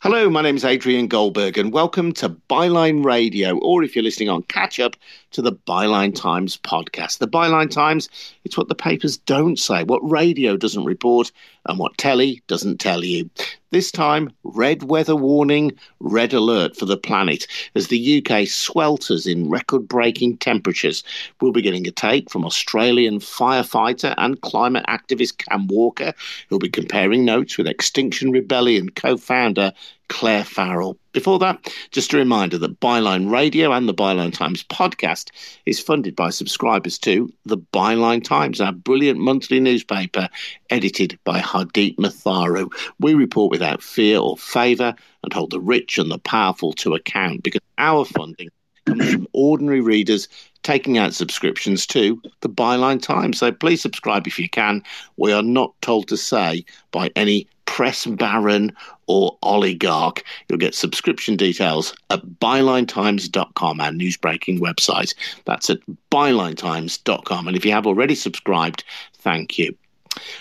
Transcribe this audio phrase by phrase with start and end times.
[0.00, 4.28] Hello, my name is Adrian Goldberg, and welcome to Byline Radio, or if you're listening
[4.28, 4.94] on catch up,
[5.32, 7.18] to the Byline Times podcast.
[7.18, 8.08] The Byline Times,
[8.44, 11.32] it's what the papers don't say, what radio doesn't report,
[11.66, 13.28] and what telly doesn't tell you.
[13.70, 19.50] This time, red weather warning, red alert for the planet as the UK swelters in
[19.50, 21.04] record breaking temperatures.
[21.40, 26.14] We'll be getting a take from Australian firefighter and climate activist Cam Walker,
[26.48, 29.74] who'll be comparing notes with Extinction Rebellion co founder
[30.08, 30.98] Clare Farrell.
[31.12, 35.30] Before that, just a reminder that Byline Radio and the Byline Times podcast
[35.66, 40.28] is funded by subscribers to the Byline Times, our brilliant monthly newspaper
[40.70, 42.72] edited by Hardeep Matharu.
[43.00, 47.42] We report without fear or favour and hold the rich and the powerful to account
[47.42, 48.48] because our funding
[48.86, 50.28] comes from ordinary readers
[50.68, 53.38] taking out subscriptions to the Byline Times.
[53.38, 54.82] So please subscribe if you can.
[55.16, 60.22] We are not told to say by any press baron or oligarch.
[60.46, 65.14] You'll get subscription details at bylinetimes.com, our newsbreaking website.
[65.46, 65.78] That's at
[66.12, 67.48] bylinetimes.com.
[67.48, 69.74] And if you have already subscribed, thank you.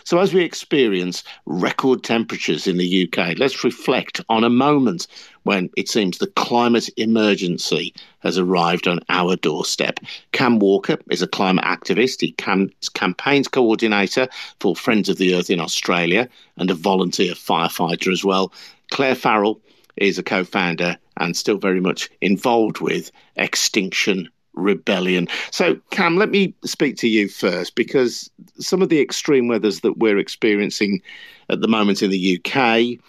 [0.04, 5.08] So, as we experience record temperatures in the UK, let's reflect on a moment
[5.44, 10.00] when it seems the climate emergency has arrived on our doorstep.
[10.34, 12.22] Cam Walker is a climate activist.
[12.22, 14.28] He cam- campaigns coordinator
[14.60, 18.52] for Friends of the Earth in Australia and a volunteer firefighter as well.
[18.92, 19.62] Clare Farrell
[19.96, 25.28] is a co founder and still very much involved with Extinction rebellion.
[25.52, 29.98] So, Cam, let me speak to you first because some of the extreme weathers that
[29.98, 31.02] we're experiencing
[31.50, 33.00] at the moment in the UK,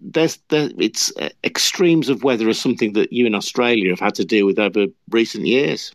[0.00, 4.14] there's there, it's uh, extremes of weather are something that you in Australia have had
[4.16, 5.92] to deal with over recent years.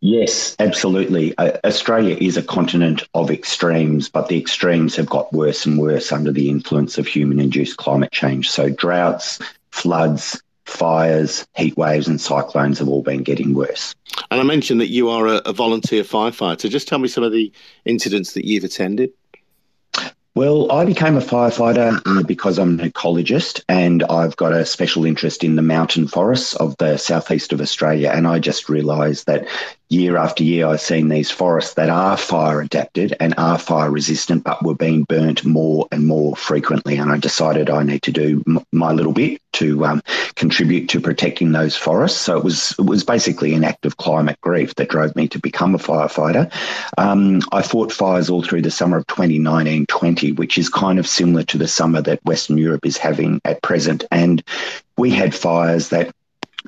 [0.00, 1.36] Yes, absolutely.
[1.38, 6.12] Uh, Australia is a continent of extremes, but the extremes have got worse and worse
[6.12, 8.50] under the influence of human induced climate change.
[8.50, 9.38] So, droughts,
[9.70, 13.94] floods, fires, heat waves, and cyclones have all been getting worse.
[14.30, 16.68] And I mentioned that you are a, a volunteer firefighter.
[16.68, 17.52] Just tell me some of the
[17.84, 19.10] incidents that you've attended.
[20.36, 25.06] Well, I became a firefighter uh, because I'm an ecologist and I've got a special
[25.06, 28.12] interest in the mountain forests of the southeast of Australia.
[28.14, 29.48] And I just realised that
[29.88, 34.44] year after year, I've seen these forests that are fire adapted and are fire resistant,
[34.44, 36.96] but were being burnt more and more frequently.
[36.96, 40.02] And I decided I need to do m- my little bit to um,
[40.34, 42.20] contribute to protecting those forests.
[42.20, 45.38] So it was it was basically an act of climate grief that drove me to
[45.38, 46.52] become a firefighter.
[46.98, 51.44] Um, I fought fires all through the summer of 2019-20, which is kind of similar
[51.44, 54.04] to the summer that Western Europe is having at present.
[54.10, 54.42] And
[54.98, 56.14] we had fires that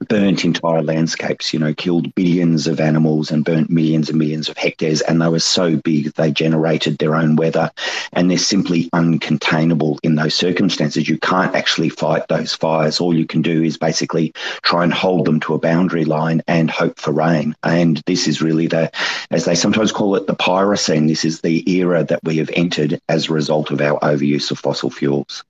[0.08, 4.56] burnt entire landscapes, you know, killed billions of animals and burnt millions and millions of
[4.56, 5.00] hectares.
[5.02, 7.70] And they were so big, they generated their own weather.
[8.12, 11.08] And they're simply uncontainable in those circumstances.
[11.08, 13.00] You can't actually fight those fires.
[13.00, 14.32] All you can do is basically
[14.62, 17.54] try and hold them to a boundary line and hope for rain.
[17.62, 18.90] And this is really the,
[19.30, 21.08] as they sometimes call it, the pyrocene.
[21.08, 24.58] This is the era that we have entered as a result of our overuse of
[24.58, 25.44] fossil fuels.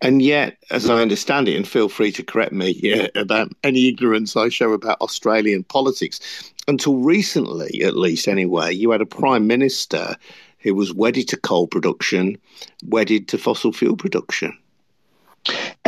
[0.00, 3.88] And yet, as I understand it, and feel free to correct me yeah, about any
[3.88, 6.20] ignorance I show about Australian politics,
[6.66, 10.16] until recently, at least anyway, you had a prime minister
[10.60, 12.36] who was wedded to coal production,
[12.86, 14.56] wedded to fossil fuel production.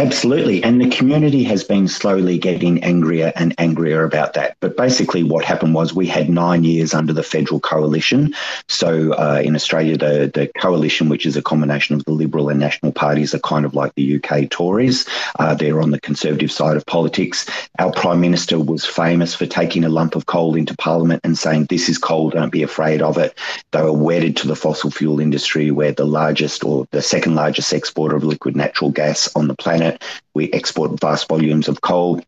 [0.00, 0.64] Absolutely.
[0.64, 4.56] And the community has been slowly getting angrier and angrier about that.
[4.60, 8.34] But basically, what happened was we had nine years under the federal coalition.
[8.66, 12.58] So uh, in Australia, the, the coalition, which is a combination of the Liberal and
[12.58, 15.06] National parties, are kind of like the UK Tories.
[15.38, 17.46] Uh, they're on the conservative side of politics.
[17.78, 21.66] Our Prime Minister was famous for taking a lump of coal into Parliament and saying,
[21.68, 23.36] This is coal, don't be afraid of it.
[23.72, 25.70] They were wedded to the fossil fuel industry.
[25.70, 29.89] We're the largest or the second largest exporter of liquid natural gas on the planet.
[30.34, 32.22] We export vast volumes of coal.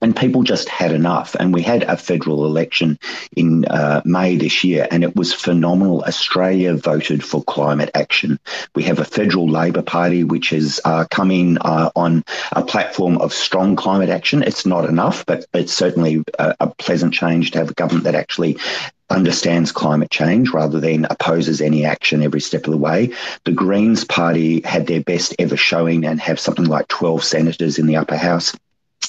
[0.00, 1.36] And people just had enough.
[1.38, 2.98] And we had a federal election
[3.36, 6.02] in uh, May this year, and it was phenomenal.
[6.02, 8.40] Australia voted for climate action.
[8.74, 13.18] We have a federal Labor Party which has uh, come in uh, on a platform
[13.18, 14.42] of strong climate action.
[14.42, 18.16] It's not enough, but it's certainly a, a pleasant change to have a government that
[18.16, 18.58] actually
[19.12, 23.12] understands climate change rather than opposes any action every step of the way.
[23.44, 27.86] The Greens Party had their best ever showing and have something like 12 senators in
[27.86, 28.52] the upper house.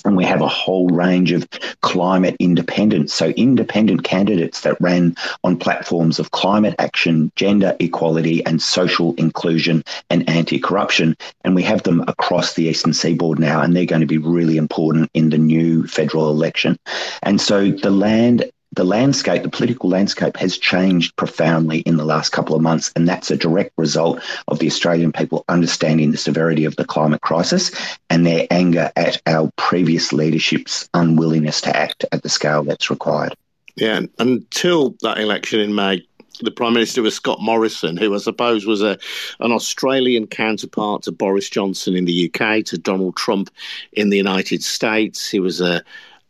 [0.05, 1.47] And we have a whole range of
[1.81, 3.13] climate independents.
[3.13, 5.15] So, independent candidates that ran
[5.45, 11.15] on platforms of climate action, gender equality, and social inclusion and anti corruption.
[11.45, 14.57] And we have them across the Eastern Seaboard now, and they're going to be really
[14.57, 16.77] important in the new federal election.
[17.21, 22.31] And so, the land the landscape, the political landscape has changed profoundly in the last
[22.31, 22.91] couple of months.
[22.95, 27.21] And that's a direct result of the Australian people understanding the severity of the climate
[27.21, 27.71] crisis
[28.09, 33.35] and their anger at our previous leadership's unwillingness to act at the scale that's required.
[33.75, 36.05] Yeah, until that election in May,
[36.41, 38.97] the Prime Minister was Scott Morrison, who I suppose was a
[39.39, 43.51] an Australian counterpart to Boris Johnson in the UK, to Donald Trump
[43.93, 45.29] in the United States.
[45.29, 45.83] He was a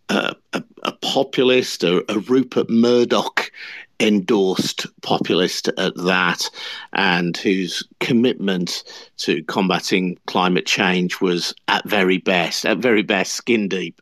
[0.09, 0.35] a,
[0.83, 3.51] a populist, a, a Rupert Murdoch
[3.99, 6.49] endorsed populist at that,
[6.93, 8.83] and whose commitment
[9.17, 14.01] to combating climate change was at very best, at very best, skin deep.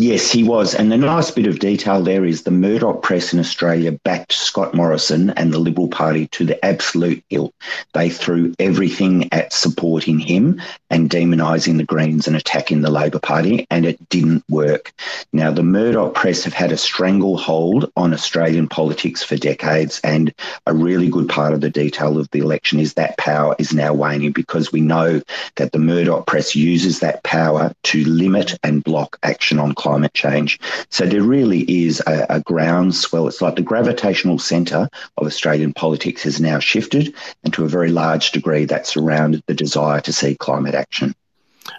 [0.00, 0.74] Yes, he was.
[0.74, 4.72] And the nice bit of detail there is the Murdoch press in Australia backed Scott
[4.72, 7.52] Morrison and the Liberal Party to the absolute hilt.
[7.92, 13.66] They threw everything at supporting him and demonising the Greens and attacking the Labor Party,
[13.70, 14.94] and it didn't work.
[15.34, 20.32] Now, the Murdoch press have had a stranglehold on Australian politics for decades, and
[20.66, 23.92] a really good part of the detail of the election is that power is now
[23.92, 25.20] waning because we know
[25.56, 30.14] that the Murdoch press uses that power to limit and block action on climate climate
[30.14, 30.60] change.
[30.90, 33.26] So there really is a, a groundswell.
[33.26, 37.90] It's like the gravitational centre of Australian politics has now shifted, and to a very
[37.90, 41.12] large degree, that's around the desire to see climate action.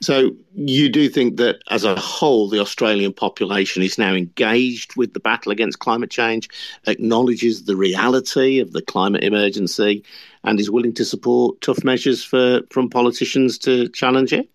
[0.02, 5.14] So you do think that as a whole, the Australian population is now engaged with
[5.14, 6.50] the battle against climate change,
[6.88, 10.04] acknowledges the reality of the climate emergency,
[10.44, 14.50] and is willing to support tough measures for from politicians to challenge it?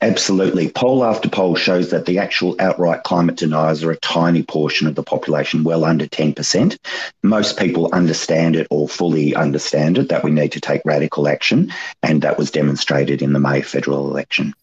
[0.00, 0.68] Absolutely.
[0.70, 4.94] Poll after poll shows that the actual outright climate deniers are a tiny portion of
[4.94, 6.78] the population, well under 10%.
[7.22, 11.72] Most people understand it or fully understand it that we need to take radical action,
[12.02, 14.54] and that was demonstrated in the May federal election.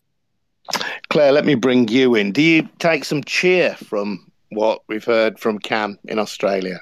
[1.09, 2.31] Clare, let me bring you in.
[2.31, 6.81] Do you take some cheer from what we've heard from Cam in Australia?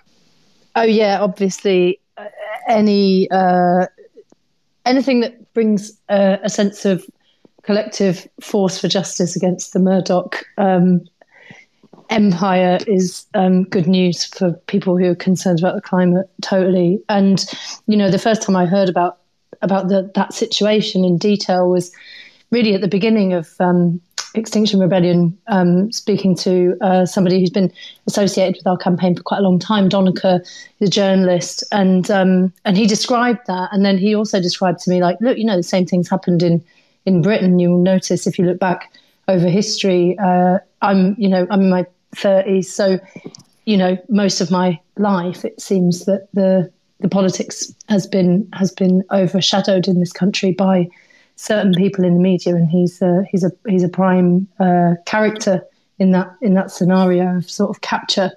[0.75, 1.99] Oh, yeah, obviously.
[2.17, 2.25] Uh,
[2.67, 3.87] any uh,
[4.85, 7.03] anything that brings uh, a sense of
[7.69, 11.07] collective force for justice against the Murdoch um,
[12.10, 16.27] empire is um, good news for people who are concerned about the climate.
[16.42, 17.45] Totally, and
[17.86, 19.19] you know, the first time I heard about
[19.62, 21.92] about the, that situation in detail was
[22.50, 24.01] really at the beginning of um,
[24.33, 27.71] Extinction Rebellion, um, speaking to uh, somebody who's been
[28.07, 30.42] associated with our campaign for quite a long time, Donica,
[30.80, 35.04] the journalist, and um, and he described that, and then he also described to me
[35.04, 36.63] like, look, you know, the same things happened in
[37.05, 38.93] in Britain, you'll notice if you look back
[39.27, 41.85] over history, uh, I'm, you know, I'm in my
[42.15, 42.99] 30s, so,
[43.65, 48.71] you know, most of my life, it seems that the the politics has been has
[48.71, 50.87] been overshadowed in this country by
[51.35, 55.63] certain people in the media, and he's a, he's a he's a prime uh, character
[55.97, 58.31] in that in that scenario of sort of capture.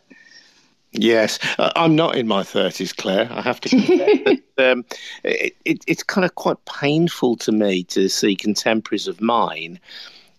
[0.92, 3.26] Yes, uh, I'm not in my 30s, Clare.
[3.32, 4.84] I have to um,
[5.24, 9.78] it, it, it's kind of quite painful to me to see contemporaries of mine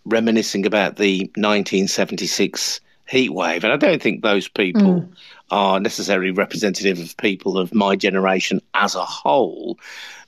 [0.05, 3.63] reminiscing about the 1976 heat wave.
[3.63, 5.13] And I don't think those people mm.
[5.51, 9.77] are necessarily representative of people of my generation as a whole.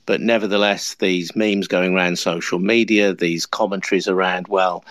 [0.06, 4.84] But nevertheless, these memes going around social media, these commentaries around, well,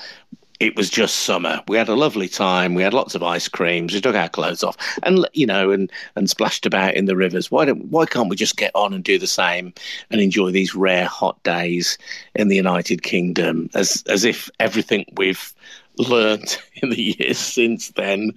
[0.60, 1.62] it was just summer.
[1.68, 2.76] We had a lovely time.
[2.76, 3.94] We had lots of ice creams.
[3.94, 7.52] We took our clothes off and you know and and splashed about in the rivers.
[7.52, 9.74] Why don't why can't we just get on and do the same
[10.10, 11.98] and enjoy these rare hot days
[12.36, 15.54] in the United Kingdom as as if everything we've
[15.98, 18.32] learned in the years since then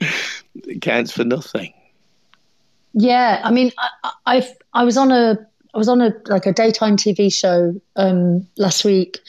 [0.81, 1.73] counts for nothing.
[2.95, 5.39] Yeah, I mean, I, I I was on a
[5.75, 9.21] I was on a like a daytime TV show um, last week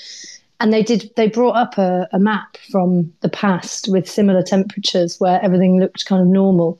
[0.59, 5.19] and they did they brought up a, a, map from the past with similar temperatures
[5.19, 6.79] where everything looked kind of normal.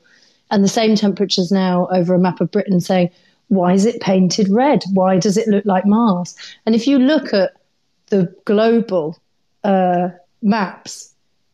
[0.52, 3.12] And the same temperatures now over a map of britain saying
[3.50, 4.84] why is it painted red?
[4.94, 6.36] Why does it look like mars?
[6.66, 7.54] And if you look at
[8.08, 9.18] the global
[9.64, 10.10] uh,
[10.42, 11.09] maps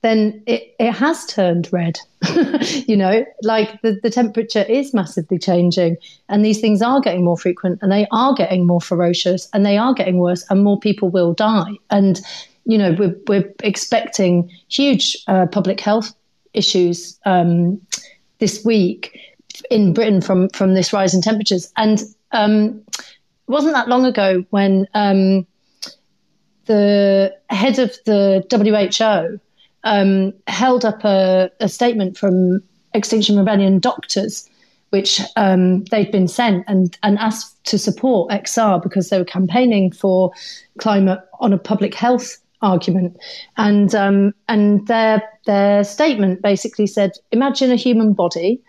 [0.05, 1.97] then it, it has turned red.
[2.87, 5.97] you know, like the, the temperature is massively changing
[6.29, 9.77] and these things are getting more frequent and they are getting more ferocious and they
[9.77, 11.71] are getting worse and more people will die.
[11.89, 12.21] And,
[12.65, 16.13] you know, we're, we're expecting huge uh, public health
[16.53, 17.81] issues um,
[18.37, 19.19] this week
[19.71, 21.71] in Britain from, from this rise in temperatures.
[21.77, 23.05] And um, it
[23.47, 25.47] wasn't that long ago when um,
[26.65, 29.39] the head of the WHO
[29.85, 32.61] um, held up a, a, statement from
[32.93, 34.49] Extinction Rebellion doctors,
[34.89, 39.91] which um, they'd been sent and, and asked to support XR because they were campaigning
[39.91, 40.31] for
[40.79, 43.15] climate on a public health argument,
[43.57, 48.61] and um, and their their statement basically said, imagine a human body.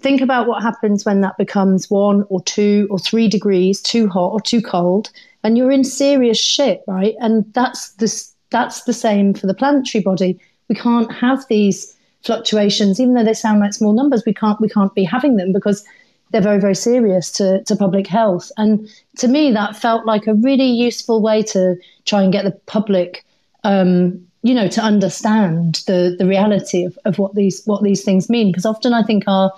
[0.00, 4.32] Think about what happens when that becomes one or two or three degrees too hot
[4.32, 5.10] or too cold,
[5.42, 7.14] and you're in serious shit, right?
[7.20, 10.38] And that's this that's the same for the planetary body.
[10.70, 14.22] We can't have these fluctuations, even though they sound like small numbers.
[14.24, 15.84] We can't we can't be having them because
[16.30, 18.52] they're very, very serious to, to public health.
[18.56, 22.52] And to me, that felt like a really useful way to try and get the
[22.66, 23.24] public,
[23.64, 28.30] um, you know, to understand the, the reality of, of what these what these things
[28.30, 28.50] mean.
[28.50, 29.52] Because often I think our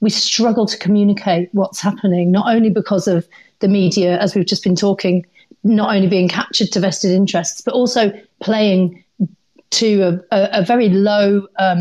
[0.00, 3.26] we struggle to communicate what's happening, not only because of
[3.60, 5.24] the media, as we've just been talking,
[5.62, 9.03] not only being captured to vested interests, but also playing
[9.74, 11.80] to a, a, a very low um,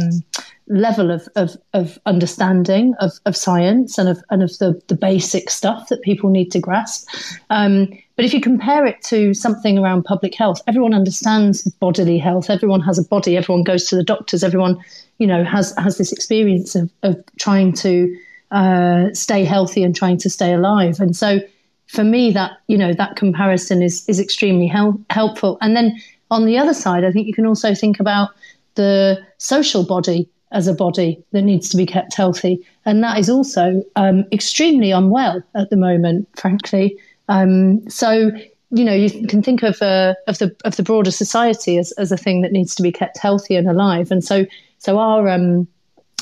[0.67, 5.50] level of, of, of understanding of, of science and of, and of the, the basic
[5.50, 7.07] stuff that people need to grasp.
[7.50, 12.50] Um, but if you compare it to something around public health, everyone understands bodily health.
[12.50, 13.35] Everyone has a body.
[13.35, 14.43] Everyone goes to the doctors.
[14.43, 14.83] Everyone,
[15.17, 18.15] you know, has has this experience of, of trying to
[18.51, 21.00] uh, stay healthy and trying to stay alive.
[21.00, 21.39] And so,
[21.88, 25.57] for me, that you know that comparison is is extremely hel- helpful.
[25.59, 26.00] And then
[26.33, 28.29] on the other side, I think you can also think about
[28.75, 32.65] the social body as a body that needs to be kept healthy.
[32.85, 36.97] And that is also um, extremely unwell at the moment, frankly.
[37.27, 38.31] Um, so,
[38.69, 42.11] you know, you can think of uh, of the of the broader society as, as
[42.11, 44.11] a thing that needs to be kept healthy and alive.
[44.11, 44.45] And so,
[44.77, 45.67] so our, um,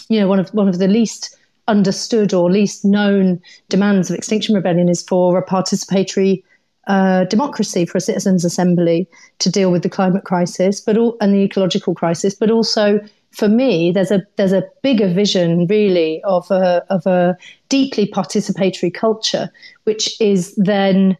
[0.10, 1.38] you know, one of one of the least
[1.68, 6.44] understood or least known demands of Extinction Rebellion is for a participatory
[6.88, 9.08] uh, democracy, for a citizens' assembly
[9.40, 13.00] to deal with the climate crisis, but all, and the ecological crisis, but also
[13.32, 17.38] for me, there's a there's a bigger vision really of a of a
[17.70, 19.50] deeply participatory culture,
[19.86, 21.18] which is then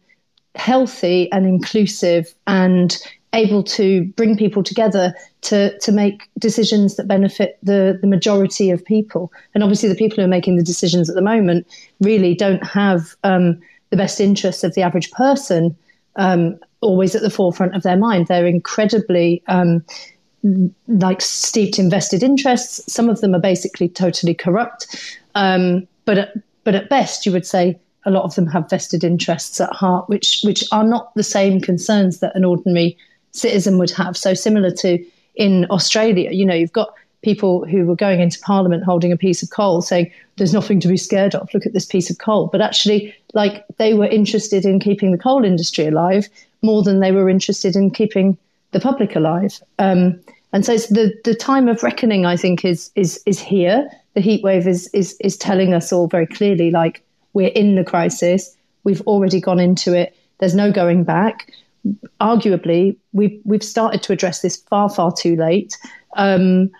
[0.54, 2.98] healthy and inclusive and
[3.34, 8.84] able to bring people together to to make decisions that benefit the the majority of
[8.84, 9.32] people.
[9.54, 11.66] And obviously, the people who are making the decisions at the moment
[12.00, 13.58] really don't have um,
[13.92, 15.76] the best interests of the average person
[16.16, 18.26] um, always at the forefront of their mind.
[18.26, 19.84] They're incredibly um,
[20.88, 22.80] like steeped in vested interests.
[22.90, 25.14] Some of them are basically totally corrupt.
[25.34, 26.34] Um, but at,
[26.64, 30.08] but at best, you would say a lot of them have vested interests at heart,
[30.08, 32.96] which which are not the same concerns that an ordinary
[33.32, 34.16] citizen would have.
[34.16, 38.84] So similar to in Australia, you know, you've got people who were going into Parliament
[38.84, 41.48] holding a piece of coal, saying there's nothing to be scared of.
[41.54, 42.48] Look at this piece of coal.
[42.48, 46.28] But actually, like they were interested in keeping the coal industry alive
[46.62, 48.36] more than they were interested in keeping
[48.72, 49.60] the public alive.
[49.78, 50.20] Um,
[50.52, 53.88] and so it's the the time of reckoning, I think, is is is here.
[54.14, 57.02] The heat wave is is is telling us all very clearly, like
[57.32, 58.54] we're in the crisis.
[58.84, 60.14] We've already gone into it.
[60.38, 61.52] There's no going back.
[62.20, 65.78] Arguably, we've we've started to address this far far too late.
[66.16, 66.70] Um,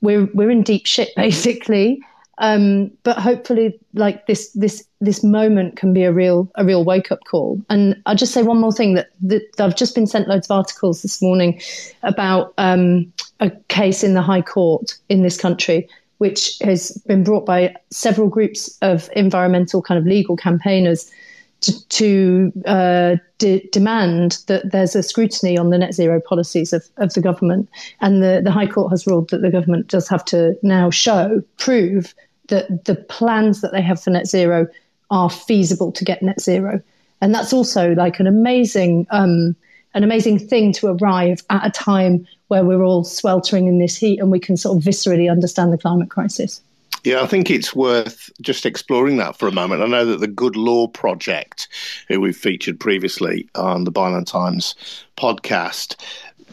[0.00, 2.02] we're we're in deep shit basically.
[2.38, 7.12] Um, but hopefully, like this this this moment can be a real a real wake
[7.12, 7.60] up call.
[7.68, 10.56] And I'll just say one more thing that, that I've just been sent loads of
[10.56, 11.60] articles this morning
[12.02, 17.44] about um, a case in the High Court in this country, which has been brought
[17.44, 21.10] by several groups of environmental kind of legal campaigners
[21.60, 26.88] to, to uh, de- demand that there's a scrutiny on the net zero policies of,
[26.96, 27.68] of the government.
[28.00, 31.42] And the, the High Court has ruled that the government does have to now show,
[31.58, 32.14] prove
[32.48, 34.66] that the plans that they have for net zero
[35.10, 36.80] are feasible to get net zero.
[37.20, 39.54] And that's also like an amazing, um,
[39.94, 44.18] an amazing thing to arrive at a time where we're all sweltering in this heat
[44.18, 46.60] and we can sort of viscerally understand the climate crisis.
[47.02, 49.82] Yeah, I think it's worth just exploring that for a moment.
[49.82, 51.68] I know that the Good Law Project,
[52.08, 54.74] who we've featured previously on the Byline Times
[55.16, 55.96] podcast,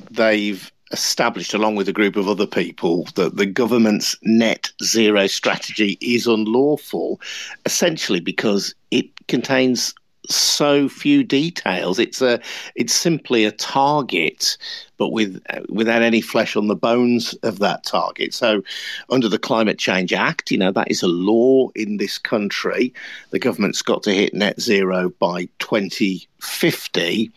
[0.09, 5.97] they've established, along with a group of other people, that the government's net zero strategy
[5.99, 7.19] is unlawful,
[7.65, 9.93] essentially because it contains
[10.29, 11.99] so few details.
[11.99, 12.39] It's a
[12.75, 14.57] it's simply a target,
[14.97, 18.33] but with without any flesh on the bones of that target.
[18.33, 18.63] So,
[19.09, 22.93] under the Climate Change Act, you know that is a law in this country.
[23.31, 27.31] The government's got to hit net zero by 2050,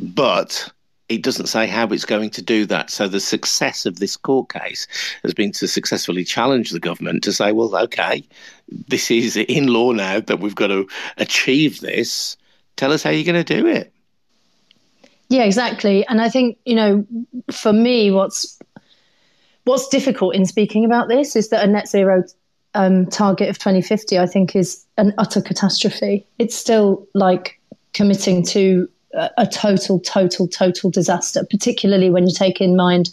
[0.00, 0.72] but
[1.08, 2.90] it doesn't say how it's going to do that.
[2.90, 4.86] So the success of this court case
[5.22, 8.24] has been to successfully challenge the government to say, well, okay,
[8.88, 10.86] this is in law now that we've got to
[11.16, 12.36] achieve this.
[12.76, 13.92] Tell us how you're going to do it.
[15.28, 16.06] Yeah, exactly.
[16.06, 17.06] And I think, you know,
[17.50, 18.58] for me, what's
[19.64, 22.24] what's difficult in speaking about this is that a net zero
[22.74, 26.26] um, target of 2050, I think, is an utter catastrophe.
[26.38, 27.60] It's still like
[27.92, 33.10] committing to a, total, total, total disaster, particularly when you take in mind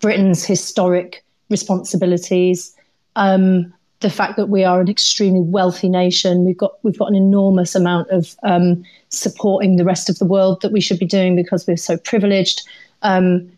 [0.00, 2.74] Britain's historic responsibilities.
[3.16, 7.14] Um, the fact that we are an extremely wealthy nation, we've got we've got an
[7.14, 11.36] enormous amount of um, supporting the rest of the world that we should be doing
[11.36, 12.62] because we're so privileged.
[13.02, 13.50] Um,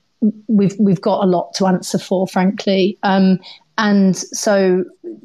[0.47, 2.97] we've we've got a lot to answer for, frankly.
[3.03, 3.41] Um,
[3.78, 4.85] and so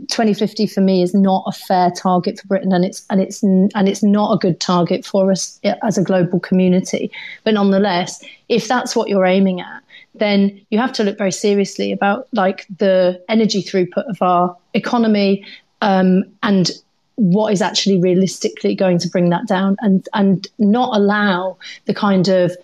[0.09, 3.87] 2050 for me is not a fair target for Britain and it's and it's and
[3.87, 7.11] it's not a good target for us as a global community.
[7.43, 9.81] But nonetheless if that's what you're aiming at
[10.15, 15.45] then you have to look very seriously about like the energy throughput of our economy
[15.81, 16.71] um, and
[17.15, 22.27] what is actually realistically going to bring that down and and not allow the kind
[22.27, 22.55] of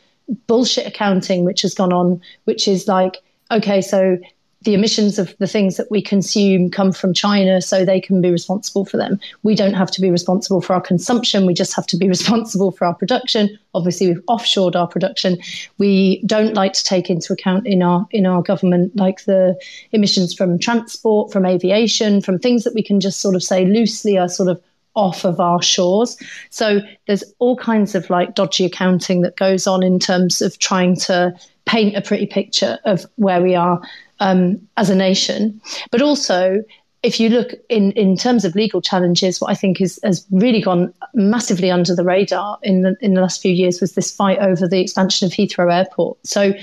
[0.47, 3.17] bullshit accounting which has gone on which is like
[3.51, 4.17] okay so
[4.63, 8.31] the emissions of the things that we consume come from China, so they can be
[8.31, 9.19] responsible for them.
[9.43, 11.45] We don't have to be responsible for our consumption.
[11.45, 13.57] We just have to be responsible for our production.
[13.73, 15.37] Obviously, we've offshored our production.
[15.77, 19.55] We don't like to take into account in our in our government like the
[19.91, 24.17] emissions from transport, from aviation, from things that we can just sort of say loosely
[24.17, 24.61] are sort of
[24.97, 26.17] off of our shores.
[26.49, 30.95] So there's all kinds of like dodgy accounting that goes on in terms of trying
[31.01, 33.79] to paint a pretty picture of where we are
[34.19, 35.59] um, as a nation.
[35.91, 36.63] But also,
[37.03, 40.61] if you look in, in terms of legal challenges, what I think is, has really
[40.61, 44.39] gone massively under the radar in the, in the last few years was this fight
[44.39, 46.17] over the expansion of Heathrow Airport.
[46.25, 46.53] So,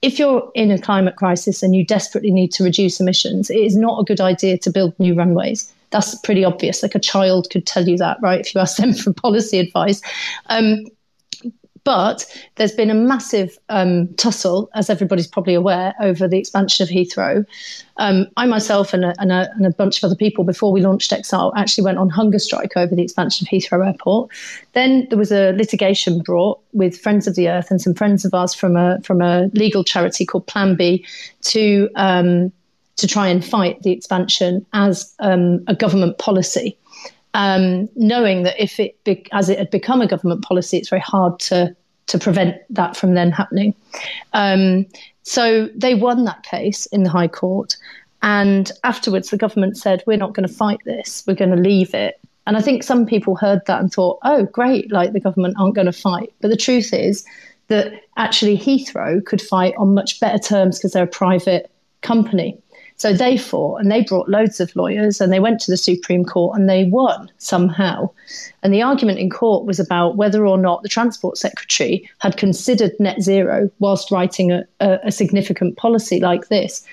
[0.00, 3.76] if you're in a climate crisis and you desperately need to reduce emissions, it is
[3.76, 5.72] not a good idea to build new runways.
[5.90, 6.82] That's pretty obvious.
[6.82, 8.40] Like a child could tell you that, right?
[8.40, 10.02] If you ask them for policy advice.
[10.48, 10.86] Um,
[11.84, 12.24] but
[12.56, 17.44] there's been a massive um, tussle, as everybody's probably aware, over the expansion of Heathrow.
[17.96, 20.80] Um, I myself and a, and, a, and a, bunch of other people, before we
[20.80, 24.30] launched XR, actually went on hunger strike over the expansion of Heathrow Airport.
[24.72, 28.32] Then there was a litigation brought with Friends of the Earth and some friends of
[28.32, 31.04] ours from a from a legal charity called Plan B
[31.42, 32.52] to um,
[32.96, 36.76] to try and fight the expansion as um, a government policy
[37.34, 41.02] um, knowing that if it, be, as it had become a government policy, it's very
[41.02, 41.74] hard to
[42.08, 43.74] to prevent that from then happening.
[44.32, 44.86] Um,
[45.22, 47.76] so they won that case in the High Court,
[48.22, 51.24] and afterwards the government said, "We're not going to fight this.
[51.26, 54.44] We're going to leave it." And I think some people heard that and thought, "Oh,
[54.44, 54.90] great!
[54.90, 57.24] Like the government aren't going to fight." But the truth is
[57.68, 61.70] that actually Heathrow could fight on much better terms because they're a private
[62.02, 62.58] company.
[63.02, 66.24] So they fought and they brought loads of lawyers and they went to the Supreme
[66.24, 68.08] Court and they won somehow.
[68.62, 72.92] And the argument in court was about whether or not the Transport Secretary had considered
[73.00, 76.86] net zero whilst writing a, a, a significant policy like this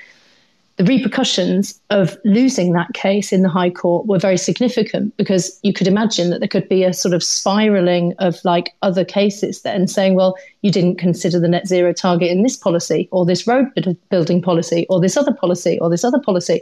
[0.80, 5.74] the repercussions of losing that case in the High Court were very significant because you
[5.74, 9.90] could imagine that there could be a sort of spiraling of like other cases then
[9.90, 13.68] saying, well, you didn't consider the net zero target in this policy or this road
[14.10, 16.62] building policy or this other policy or this other policy.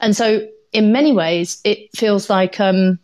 [0.00, 2.96] And so, in many ways, it feels like, um,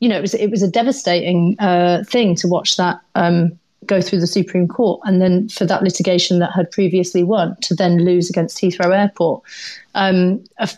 [0.00, 4.00] you know, it was, it was a devastating uh, thing to watch that um, go
[4.00, 8.04] through the Supreme Court, and then for that litigation that had previously won to then
[8.04, 9.42] lose against Heathrow Airport.
[9.94, 10.68] Um, a,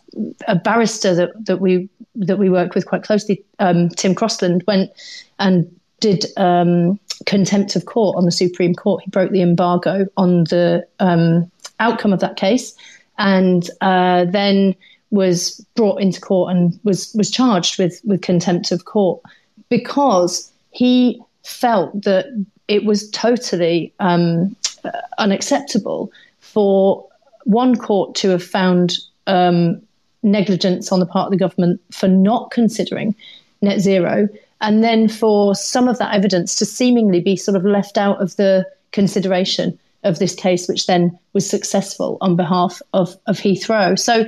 [0.47, 4.91] a, barrister that, that we that we work with quite closely, um, Tim Crosland, went
[5.39, 9.03] and did um, contempt of court on the Supreme Court.
[9.03, 12.75] He broke the embargo on the um, outcome of that case,
[13.19, 14.75] and uh, then
[15.11, 19.21] was brought into court and was was charged with with contempt of court
[19.69, 22.27] because he felt that
[22.69, 24.55] it was totally um,
[25.19, 27.07] unacceptable for
[27.45, 29.81] one court to have found um,
[30.23, 33.15] negligence on the part of the government for not considering
[33.63, 34.29] net zero,
[34.61, 38.37] and then for some of that evidence to seemingly be sort of left out of
[38.37, 43.99] the consideration of this case, which then was successful on behalf of, of Heathrow.
[43.99, 44.25] So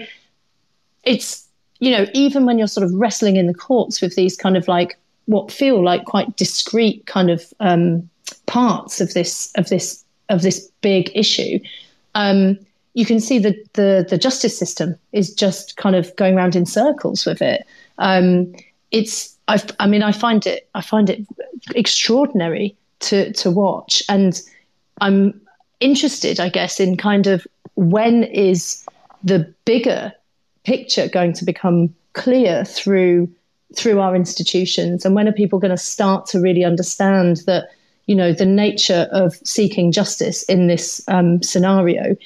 [1.05, 1.47] it's,
[1.79, 4.69] you know, even when you're sort of wrestling in the courts with these kind of
[4.69, 8.09] like what feel like quite discrete kind of um,
[8.47, 11.59] parts of this of this of this big issue,
[12.15, 12.59] um,
[12.95, 16.67] you can see that the the justice system is just kind of going around in
[16.67, 17.65] circles with it.
[17.99, 18.53] Um,
[18.91, 21.25] it's i I mean I find it I find it
[21.75, 24.41] extraordinary to to watch, and
[25.01, 25.41] I'm
[25.81, 28.85] interested, I guess, in kind of when is
[29.23, 30.13] the bigger
[30.65, 33.29] picture going to become clear through
[33.77, 37.69] through our institutions, and when are people going to start to really understand that
[38.09, 42.17] you know, the nature of seeking justice in this um, scenario,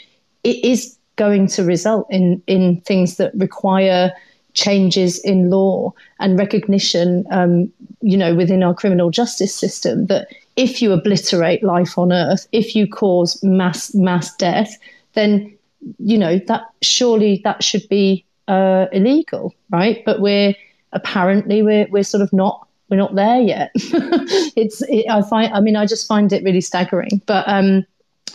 [0.44, 4.12] it is going to result in in things that require
[4.54, 10.80] changes in law and recognition, um, you know, within our criminal justice system that if
[10.80, 14.78] you obliterate life on Earth, if you cause mass mass death,
[15.14, 15.52] then
[15.98, 20.02] you know that surely that should be uh, illegal, right?
[20.06, 20.54] But we're
[20.92, 23.70] apparently we're we're sort of not we're not there yet.
[23.74, 27.22] it's it, I find I mean I just find it really staggering.
[27.24, 27.86] But um,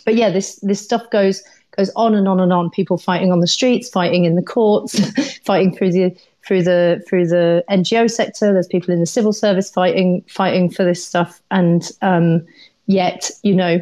[0.04, 1.44] but yeah, this this stuff goes
[1.78, 2.72] goes on and on and on.
[2.72, 5.00] People fighting on the streets, fighting in the courts,
[5.46, 8.52] fighting through the through the through the NGO sector.
[8.52, 12.44] There's people in the civil service fighting fighting for this stuff, and um,
[12.88, 13.80] yet you know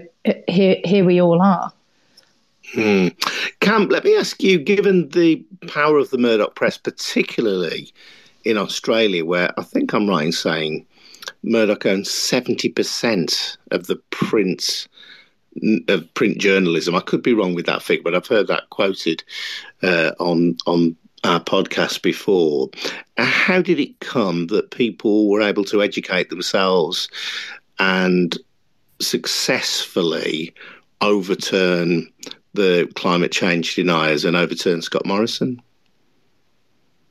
[0.49, 1.71] here here we all are.
[2.73, 3.07] Hmm.
[3.61, 7.93] Cam, let me ask you: given the power of the Murdoch press, particularly
[8.45, 10.85] in Australia, where I think I'm right in saying
[11.43, 14.87] Murdoch owns seventy percent of the print
[15.87, 16.95] of print journalism.
[16.95, 19.23] I could be wrong with that figure, but I've heard that quoted
[19.83, 22.69] uh, on on our podcast before.
[23.17, 27.09] How did it come that people were able to educate themselves
[27.79, 28.37] and
[29.01, 30.53] successfully
[31.01, 32.07] overturn
[32.53, 35.61] the climate change deniers and overturn Scott Morrison?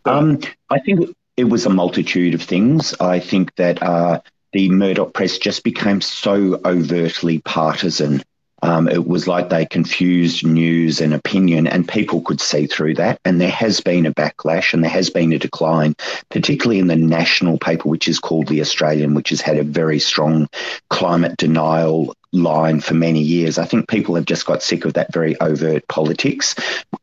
[0.05, 2.95] Um, I think it was a multitude of things.
[3.01, 4.21] I think that uh,
[4.53, 8.23] the Murdoch press just became so overtly partisan
[8.65, 13.21] um, it was like they confused news and opinion, and people could see through that.
[13.27, 15.95] And there has been a backlash and there has been a decline,
[16.31, 19.99] particularly in the national paper, which is called The Australian, which has had a very
[19.99, 20.49] strong
[20.89, 23.59] climate denial line for many years.
[23.59, 26.55] I think people have just got sick of that very overt politics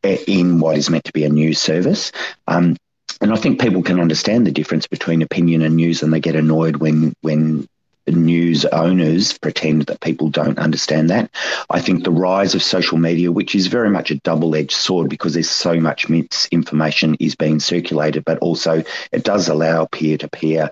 [0.02, 2.10] in what is meant to be a news service.
[2.48, 2.76] Um,
[3.22, 6.34] and I think people can understand the difference between opinion and news, and they get
[6.34, 7.66] annoyed when when
[8.06, 11.30] news owners pretend that people don't understand that.
[11.70, 15.08] I think the rise of social media, which is very much a double edged sword
[15.08, 20.28] because there's so much misinformation is being circulated, but also it does allow peer to
[20.28, 20.70] peer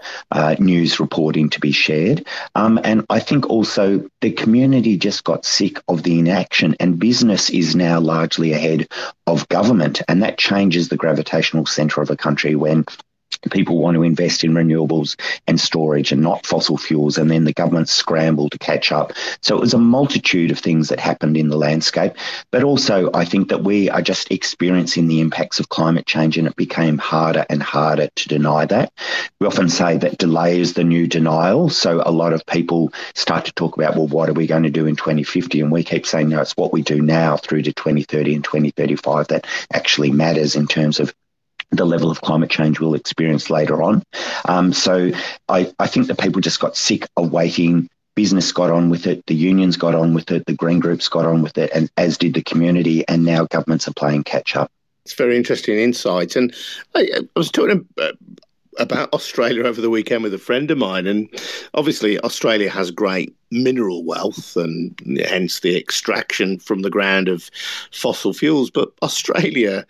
[0.58, 2.26] news reporting to be shared.
[2.54, 7.50] Um, and I think also the community just got sick of the inaction, and business
[7.50, 8.88] is now largely ahead
[9.26, 10.02] of government.
[10.08, 12.84] And that changes the gravitational center of a country when
[13.48, 17.52] people want to invest in renewables and storage and not fossil fuels, and then the
[17.52, 19.12] government scrambled to catch up.
[19.40, 22.12] So it was a multitude of things that happened in the landscape.
[22.50, 26.46] But also, I think that we are just experiencing the impacts of climate change, and
[26.46, 28.92] it became harder and harder to deny that.
[29.40, 31.70] We often say that delay is the new denial.
[31.70, 34.70] So a lot of people start to talk about, well, what are we going to
[34.70, 35.60] do in 2050?
[35.60, 39.28] And we keep saying, no, it's what we do now through to 2030 and 2035
[39.28, 41.14] that actually matters in terms of
[41.70, 44.02] the level of climate change we'll experience later on.
[44.46, 45.10] Um, so
[45.48, 47.88] I, I think that people just got sick of waiting.
[48.16, 51.24] Business got on with it, the unions got on with it, the green groups got
[51.24, 54.70] on with it, and as did the community, and now governments are playing catch up.
[55.04, 56.36] It's very interesting insight.
[56.36, 56.54] And
[56.94, 57.88] I, I was talking
[58.78, 61.28] about Australia over the weekend with a friend of mine, and
[61.74, 67.50] obviously Australia has great mineral wealth and hence the extraction from the ground of
[67.92, 68.70] fossil fuels.
[68.70, 69.86] But Australia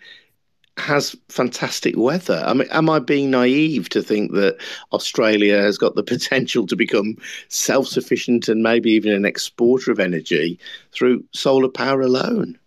[0.81, 2.43] has fantastic weather.
[2.45, 4.57] I mean, am I being naive to think that
[4.91, 7.17] Australia has got the potential to become
[7.49, 10.59] self sufficient and maybe even an exporter of energy
[10.91, 12.57] through solar power alone?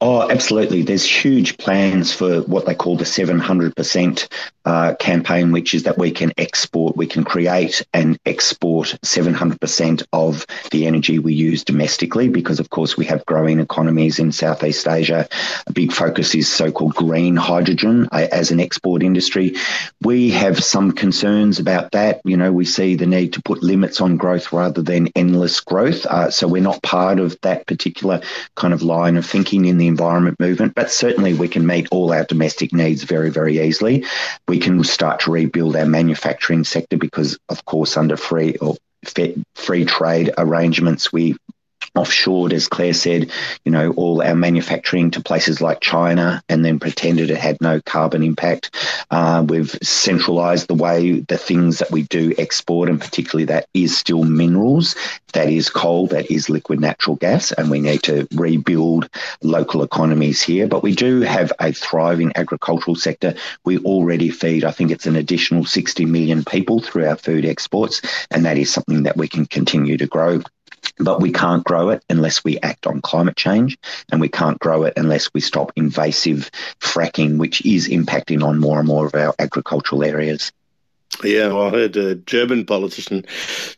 [0.00, 0.82] Oh, absolutely.
[0.82, 4.28] There's huge plans for what they call the 700%
[4.66, 10.46] uh, campaign, which is that we can export, we can create and export 700% of
[10.70, 15.28] the energy we use domestically, because of course we have growing economies in Southeast Asia.
[15.66, 19.54] A big focus is so called green hydrogen uh, as an export industry.
[20.02, 22.20] We have some concerns about that.
[22.24, 26.06] You know, we see the need to put limits on growth rather than endless growth.
[26.06, 28.22] Uh, so we're not part of that particular
[28.54, 32.12] kind of line of thinking in the environment movement, but certainly we can meet all
[32.12, 34.04] our domestic needs very, very easily.
[34.48, 38.76] We can start to rebuild our manufacturing sector because, of course, under free or
[39.54, 41.36] free trade arrangements, we
[41.96, 43.30] offshored, as Clare said,
[43.64, 47.80] you know, all our manufacturing to places like China and then pretended it had no
[47.80, 48.74] carbon impact.
[49.10, 53.96] Uh, we've centralized the way the things that we do export, and particularly that is
[53.96, 54.96] still minerals,
[55.32, 59.08] that is coal, that is liquid natural gas, and we need to rebuild
[59.42, 60.66] local economies here.
[60.66, 63.34] But we do have a thriving agricultural sector.
[63.64, 68.02] We already feed, I think it's an additional 60 million people through our food exports,
[68.30, 70.40] and that is something that we can continue to grow.
[70.98, 73.78] But we can't grow it unless we act on climate change,
[74.10, 78.78] and we can't grow it unless we stop invasive fracking, which is impacting on more
[78.78, 80.52] and more of our agricultural areas.
[81.22, 83.24] Yeah, well, I heard a German politician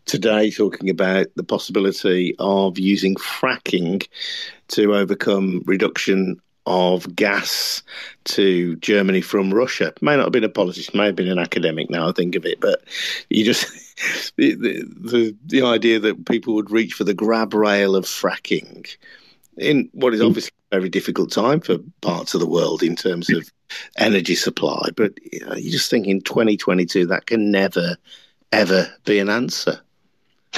[0.06, 4.06] today talking about the possibility of using fracking
[4.68, 7.82] to overcome reduction of gas
[8.24, 9.92] to Germany from Russia.
[10.00, 11.88] May not have been a politician, may have been an academic.
[11.90, 12.82] Now I think of it, but
[13.30, 13.66] you just
[14.36, 18.94] the, the the idea that people would reach for the grab rail of fracking
[19.56, 23.30] in what is obviously a very difficult time for parts of the world in terms
[23.30, 23.50] of
[23.96, 24.90] energy supply.
[24.94, 27.96] But you, know, you just think in 2022 that can never
[28.52, 29.80] ever be an answer.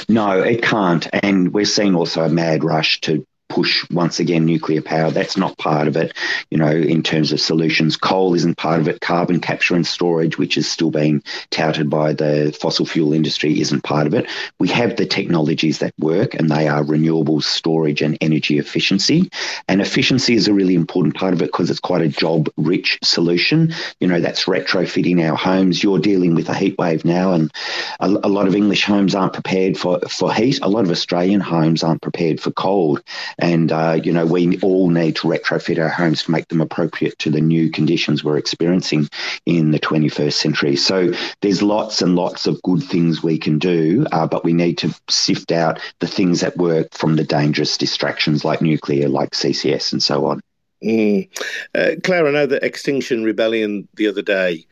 [0.07, 1.07] No, it can't.
[1.23, 5.11] And we're seeing also a mad rush to push once again nuclear power.
[5.11, 6.15] That's not part of it,
[6.49, 7.97] you know, in terms of solutions.
[7.97, 9.01] Coal isn't part of it.
[9.01, 13.83] Carbon capture and storage, which is still being touted by the fossil fuel industry, isn't
[13.83, 14.27] part of it.
[14.59, 19.29] We have the technologies that work, and they are renewables, storage, and energy efficiency.
[19.67, 22.99] And efficiency is a really important part of it because it's quite a job rich
[23.03, 23.73] solution.
[23.99, 25.83] You know, that's retrofitting our homes.
[25.83, 27.51] You're dealing with a heat wave now, and
[27.99, 30.59] a, a lot of English homes aren't prepared for, for heat.
[30.61, 33.01] A lot of Australian homes aren't prepared for cold.
[33.39, 37.17] And, uh, you know, we all need to retrofit our homes to make them appropriate
[37.19, 39.09] to the new conditions we're experiencing
[39.45, 40.75] in the 21st century.
[40.75, 44.77] So there's lots and lots of good things we can do, uh, but we need
[44.79, 49.91] to sift out the things that work from the dangerous distractions like nuclear, like CCS,
[49.93, 50.41] and so on.
[50.83, 51.29] Mm.
[51.75, 54.65] Uh, Clare, I know that Extinction Rebellion the other day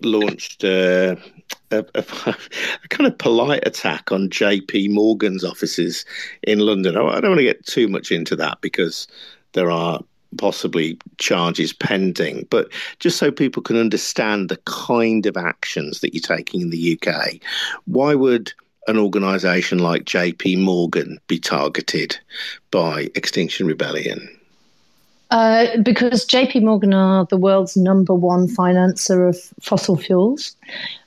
[0.00, 1.16] launched uh,
[1.70, 2.04] a, a,
[2.84, 6.04] a, kind of polite attack on JP Morgan's offices
[6.42, 6.96] in London.
[6.96, 9.06] I, don't want to get too much into that because
[9.52, 10.00] there are
[10.36, 16.20] possibly charges pending, but just so people can understand the kind of actions that you're
[16.20, 17.34] taking in the UK,
[17.86, 18.52] why would
[18.86, 22.18] an organisation like JP Morgan be targeted
[22.70, 24.28] by Extinction Rebellion?
[25.30, 30.54] Uh, because JP Morgan are the world's number one financer of fossil fuels.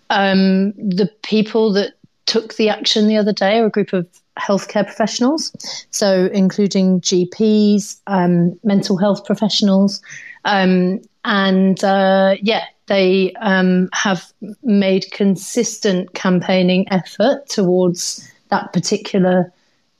[0.09, 1.93] Um, the people that
[2.25, 4.07] took the action the other day are a group of
[4.39, 5.51] healthcare professionals,
[5.91, 10.01] so including GPs, um, mental health professionals,
[10.45, 14.31] um, and uh, yeah, they um, have
[14.63, 19.51] made consistent campaigning effort towards that particular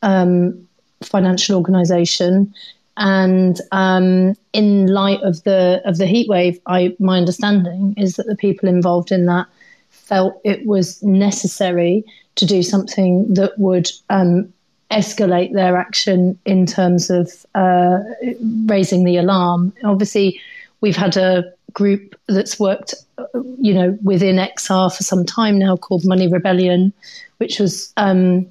[0.01, 0.67] um,
[1.03, 2.53] financial organisation.
[2.95, 8.25] And um, in light of the of the heat wave, I my understanding is that
[8.25, 9.47] the people involved in that
[10.07, 12.03] felt it was necessary
[12.35, 14.51] to do something that would um,
[14.91, 17.99] escalate their action in terms of uh,
[18.65, 19.73] raising the alarm.
[19.83, 20.39] Obviously,
[20.81, 21.43] we've had a
[21.73, 22.93] group that's worked,
[23.59, 26.93] you know, within XR for some time now called Money Rebellion,
[27.37, 28.47] which was, um,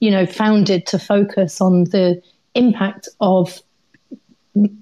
[0.00, 2.20] you know, founded to focus on the
[2.54, 3.60] impact of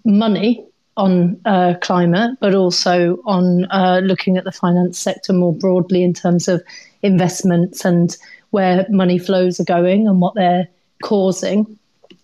[0.05, 0.68] money
[0.99, 6.13] on uh, climate, but also on uh, looking at the finance sector more broadly in
[6.13, 6.61] terms of
[7.03, 8.17] investments and
[8.51, 10.69] where money flows are going and what they're
[11.03, 11.79] causing.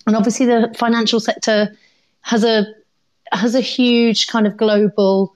[0.06, 1.74] And obviously, the financial sector
[2.22, 2.66] has a
[3.32, 5.32] has a huge kind of global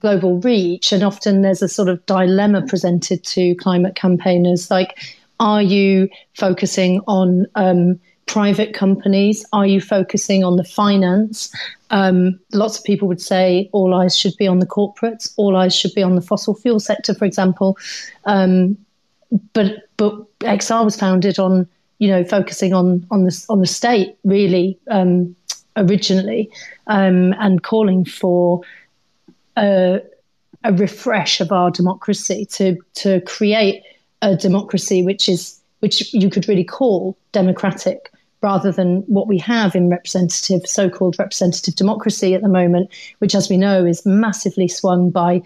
[0.00, 4.96] global reach, and often there's a sort of dilemma presented to climate campaigners, like,
[5.40, 9.44] are you focusing on um, private companies?
[9.52, 11.50] Are you focusing on the finance?
[11.90, 15.74] Um, lots of people would say all eyes should be on the corporates, all eyes
[15.74, 17.78] should be on the fossil fuel sector, for example.
[18.24, 18.76] Um,
[19.52, 21.66] but but XR was founded on
[21.98, 25.34] you know focusing on on the on the state really um,
[25.76, 26.50] originally
[26.86, 28.60] um, and calling for
[29.56, 30.00] a,
[30.64, 33.82] a refresh of our democracy to to create
[34.22, 38.12] a democracy which is which you could really call democratic
[38.46, 43.50] rather than what we have in representative, so-called representative democracy at the moment, which, as
[43.50, 45.42] we know, is massively swung by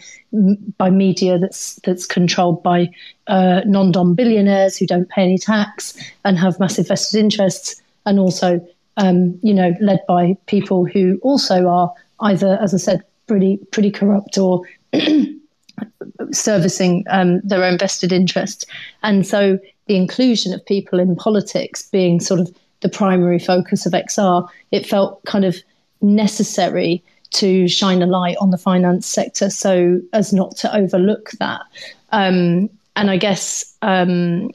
[0.76, 2.90] by media that's that's controlled by
[3.26, 8.60] uh, non-dom billionaires who don't pay any tax and have massive vested interests, and also,
[8.98, 13.90] um, you know, led by people who also are either, as I said, pretty pretty
[13.90, 14.60] corrupt or
[16.32, 18.66] servicing um, their own vested interests,
[19.02, 23.92] and so the inclusion of people in politics being sort of the primary focus of
[23.92, 25.56] XR, it felt kind of
[26.00, 31.62] necessary to shine a light on the finance sector so as not to overlook that.
[32.10, 34.50] Um, and I guess, um,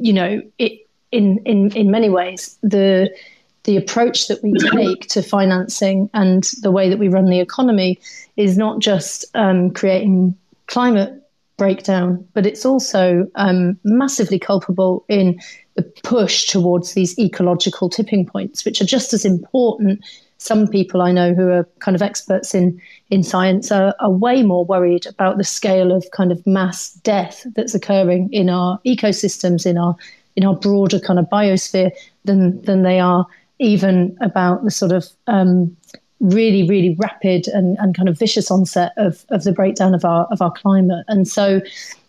[0.00, 3.14] you know, it, in, in, in many ways, the,
[3.64, 8.00] the approach that we take to financing and the way that we run the economy
[8.36, 10.36] is not just um, creating
[10.66, 11.22] climate
[11.56, 15.38] breakdown, but it's also um, massively culpable in
[16.02, 20.04] push towards these ecological tipping points, which are just as important.
[20.38, 22.80] Some people I know who are kind of experts in
[23.10, 27.46] in science are, are way more worried about the scale of kind of mass death
[27.54, 29.94] that's occurring in our ecosystems, in our
[30.36, 31.92] in our broader kind of biosphere,
[32.24, 33.26] than than they are
[33.58, 35.76] even about the sort of um,
[36.22, 40.26] really, really rapid and, and kind of vicious onset of, of the breakdown of our
[40.30, 41.04] of our climate.
[41.08, 41.60] And so,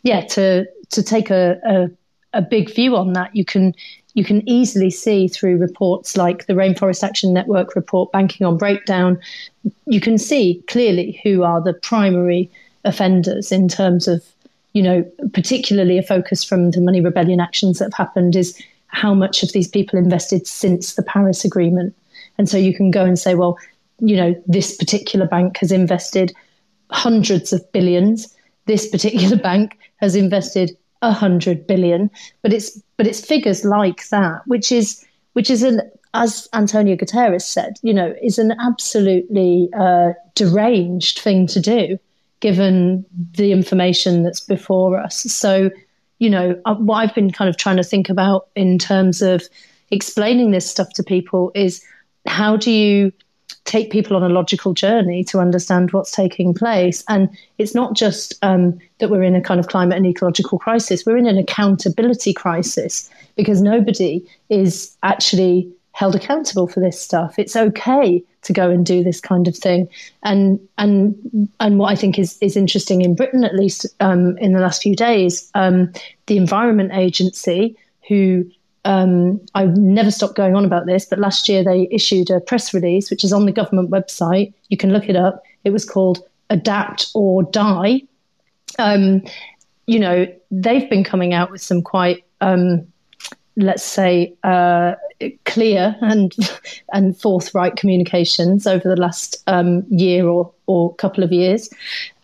[0.04, 1.90] yeah, to to take a, a,
[2.34, 3.74] a big view on that, you can
[4.14, 9.20] you can easily see through reports like the Rainforest Action Network report, Banking on Breakdown,
[9.88, 12.50] you can see clearly who are the primary
[12.86, 14.24] offenders in terms of,
[14.74, 19.14] you know, particularly a focus from the money rebellion actions that have happened is how
[19.14, 21.96] much of these people invested since the Paris Agreement.
[22.38, 23.58] And so you can go and say, well,
[24.00, 26.34] you know, this particular bank has invested
[26.92, 28.36] hundreds of billions.
[28.66, 32.10] This particular bank has invested a hundred billion,
[32.42, 35.82] but it's but it's figures like that, which is which is an
[36.16, 42.00] as Antonio Guterres said, you know, is an absolutely uh, deranged thing to do,
[42.40, 45.22] given the information that's before us.
[45.22, 45.72] So,
[46.20, 49.44] you know, uh, what I've been kind of trying to think about in terms of
[49.92, 51.84] explaining this stuff to people is
[52.28, 53.12] how do you
[53.66, 57.04] take people on a logical journey to understand what's taking place.
[57.08, 61.06] And it's not just um, that we're in a kind of climate and ecological crisis,
[61.06, 67.38] we're in an accountability crisis because nobody is actually held accountable for this stuff.
[67.38, 69.88] It's okay to go and do this kind of thing.
[70.24, 74.54] And and and what I think is is interesting in Britain, at least um, in
[74.54, 75.94] the last few days, um,
[76.28, 77.78] the Environment Agency,
[78.08, 78.46] who
[78.86, 82.74] um, I never stopped going on about this, but last year they issued a press
[82.74, 84.54] release, which is on the government website.
[84.70, 85.42] You can look it up.
[85.64, 86.20] It was called
[86.50, 88.02] Adapt or Die.
[88.80, 89.24] Um,
[89.88, 92.86] you know, they've been coming out with some quite, um,
[93.56, 94.96] let's say, uh,
[95.46, 96.36] clear and
[96.94, 101.70] and forthright communications over the last um, year or or a couple of years,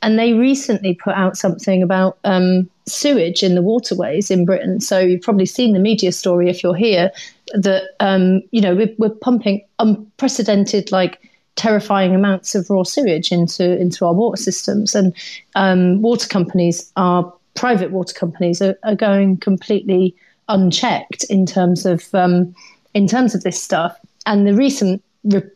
[0.02, 4.80] and they recently put out something about um, sewage in the waterways in Britain.
[4.80, 7.12] So you've probably seen the media story if you're here
[7.54, 11.20] that um, you know we're, we're pumping unprecedented like
[11.56, 15.14] terrifying amounts of raw sewage into into our water systems, and
[15.56, 20.16] um, water companies are private water companies are, are, going completely
[20.48, 22.56] unchecked in terms of um,
[22.94, 23.98] in terms of this stuff.
[24.26, 25.04] And the recent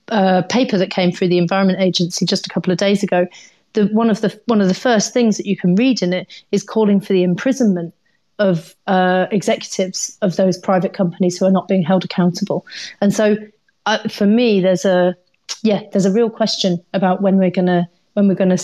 [0.09, 3.27] uh, paper that came through the Environment Agency just a couple of days ago
[3.73, 6.43] the one of the one of the first things that you can read in it
[6.51, 7.93] is calling for the imprisonment
[8.39, 12.65] of uh, executives of those private companies who are not being held accountable.
[13.01, 13.37] And so,
[13.85, 15.15] uh, for me, there's a
[15.61, 18.57] yeah, there's a real question about when we're gonna when we're gonna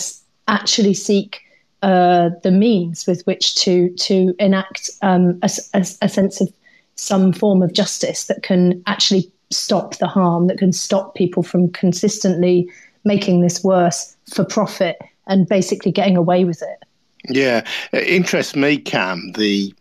[0.47, 1.41] actually seek
[1.81, 6.49] uh, the means with which to to enact um, a, a, a sense of
[6.95, 11.69] some form of justice that can actually stop the harm, that can stop people from
[11.71, 12.69] consistently
[13.03, 16.83] making this worse for profit and basically getting away with it.
[17.27, 19.73] Yeah, it interests me, Cam, the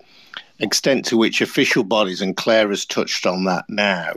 [0.61, 4.13] extent to which official bodies, and Clare has touched on that now,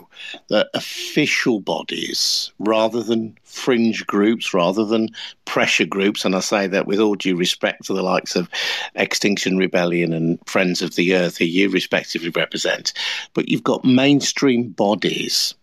[0.50, 5.10] that official bodies, rather than fringe groups, rather than
[5.46, 8.50] pressure groups, and I say that with all due respect to the likes of
[8.96, 12.94] Extinction Rebellion and Friends of the Earth, who you respectively represent,
[13.34, 15.54] but you've got mainstream bodies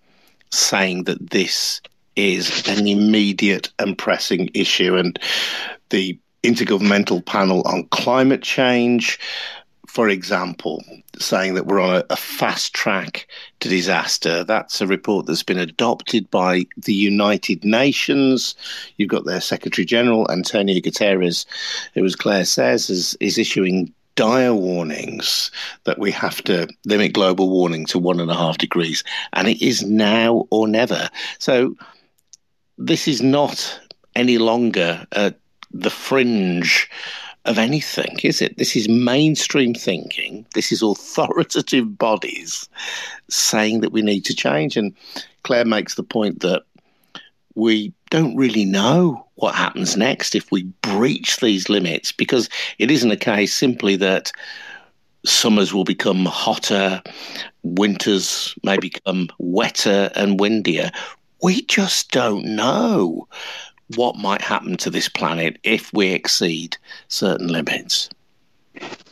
[0.51, 1.81] saying that this
[2.17, 4.97] is an immediate and pressing issue.
[4.97, 5.19] And
[5.91, 9.19] the Intergovernmental Panel on Climate Change,
[9.89, 10.85] for example,
[11.19, 13.27] saying that we're on a, a, fast track
[13.61, 14.45] to disaster.
[14.45, 18.55] That's a report that's been adopted by the United Nations.
[18.99, 21.47] You've got their Secretary General, Antonio Guterres,
[21.95, 25.51] who, as Clare says, is, is issuing dire warnings
[25.85, 29.03] that we have to limit global warming to one and a half degrees.
[29.33, 31.09] And it is now or never.
[31.39, 31.75] So
[32.77, 33.81] this is not
[34.15, 35.31] any longer uh,
[35.71, 36.91] the fringe
[37.49, 38.57] of anything, is it?
[38.59, 40.45] This is mainstream thinking.
[40.55, 42.69] This is authoritative bodies
[43.29, 44.77] saying that we need to change.
[44.77, 44.95] And
[45.43, 46.63] Clare makes the point that
[47.55, 53.11] we don't really know what happens next if we breach these limits because it isn't
[53.11, 54.31] a case simply that
[55.25, 57.03] summers will become hotter,
[57.63, 60.91] winters may become wetter and windier
[61.43, 63.29] we just don't know
[63.97, 66.77] what might happen to this planet if we exceed
[67.09, 68.11] certain limits.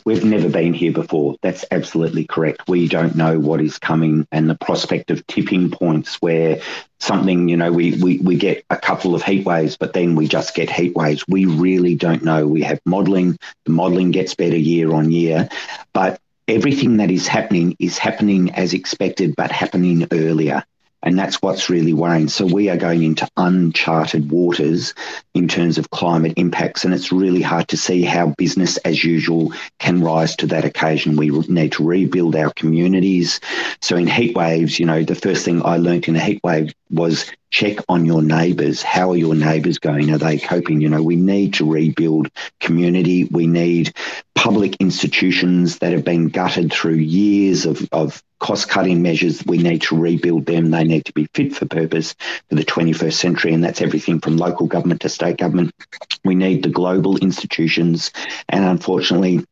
[0.05, 1.35] We've never been here before.
[1.43, 2.69] That's absolutely correct.
[2.69, 6.61] We don't know what is coming and the prospect of tipping points where
[7.01, 10.29] something, you know, we, we, we get a couple of heat waves, but then we
[10.29, 11.25] just get heat waves.
[11.27, 12.47] We really don't know.
[12.47, 13.37] We have modelling.
[13.65, 15.49] The modelling gets better year on year,
[15.93, 20.63] but everything that is happening is happening as expected, but happening earlier.
[21.07, 22.27] And that's what's really worrying.
[22.27, 24.93] So we are going into uncharted waters
[25.35, 26.85] in terms of climate impacts.
[26.85, 31.15] And it's really hard to see how business as usual can rise to that occasion.
[31.15, 33.39] We need to rebuild our communities.
[33.81, 36.75] So in heat waves, you know, the first thing I learnt in a heat wave
[36.91, 38.83] was check on your neighbours.
[38.83, 40.13] How are your neighbours going?
[40.13, 40.81] Are they coping?
[40.81, 42.29] You know, we need to rebuild
[42.61, 43.25] community.
[43.25, 43.93] We need
[44.35, 49.43] public institutions that have been gutted through years of, of cost cutting measures.
[49.47, 50.71] We need to rebuild them.
[50.71, 52.15] They need to be fit for purpose
[52.49, 53.55] for the 21st century.
[53.55, 55.73] And that's everything from local government to state government.
[56.25, 58.13] We need the global institutions.
[58.49, 59.45] And unfortunately,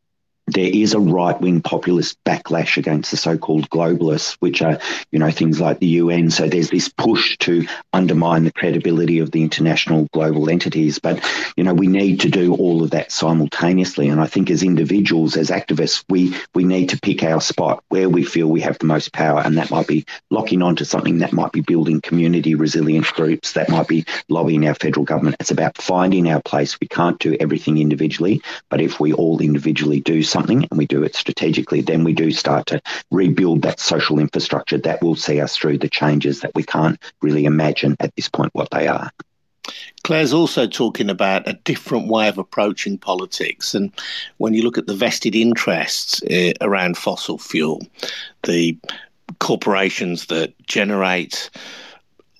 [0.47, 4.77] there is a right wing populist backlash against the so called globalists, which are,
[5.11, 6.29] you know, things like the UN.
[6.29, 10.99] So there's this push to undermine the credibility of the international global entities.
[10.99, 11.23] But,
[11.57, 14.07] you know, we need to do all of that simultaneously.
[14.09, 18.07] And I think as individuals, as activists, we, we need to pick our spot where
[18.07, 19.39] we feel we have the most power.
[19.39, 23.69] And that might be locking onto something that might be building community resilience groups, that
[23.69, 25.37] might be lobbying our federal government.
[25.39, 26.79] It's about finding our place.
[26.79, 31.15] We can't do everything individually, but if we all individually do and we do it
[31.15, 32.81] strategically, then we do start to
[33.11, 37.45] rebuild that social infrastructure that will see us through the changes that we can't really
[37.45, 39.11] imagine at this point what they are.
[40.03, 43.73] Clare's also talking about a different way of approaching politics.
[43.73, 43.91] And
[44.37, 47.81] when you look at the vested interests uh, around fossil fuel,
[48.43, 48.77] the
[49.39, 51.49] corporations that generate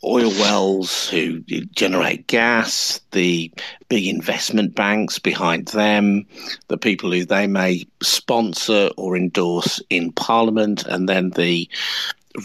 [0.06, 1.40] oil wells who
[1.74, 3.52] generate gas, the
[3.90, 6.26] big investment banks behind them,
[6.68, 11.68] the people who they may sponsor or endorse in Parliament, and then the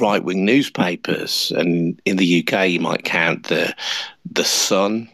[0.01, 1.53] right wing newspapers.
[1.55, 3.75] And in the UK, you might count the
[4.31, 5.09] the Sun,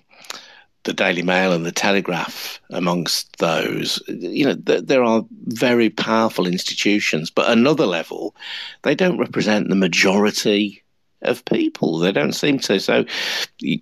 [0.85, 4.03] the Daily Mail, and the Telegraph amongst those.
[4.07, 8.37] You know, th- there are very powerful institutions, but another level,
[8.83, 10.83] they don't represent the majority
[11.23, 11.99] of people.
[11.99, 12.79] They don't seem to.
[12.81, 13.05] So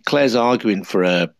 [0.05, 1.31] Clare's arguing for a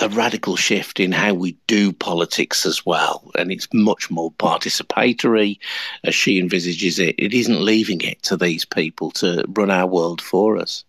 [0.00, 3.30] a radical shift in how we do politics as well.
[3.38, 5.58] And it's much more participatory
[6.04, 7.14] as she envisages it.
[7.18, 10.84] It isn't leaving it to these people to run our world for us.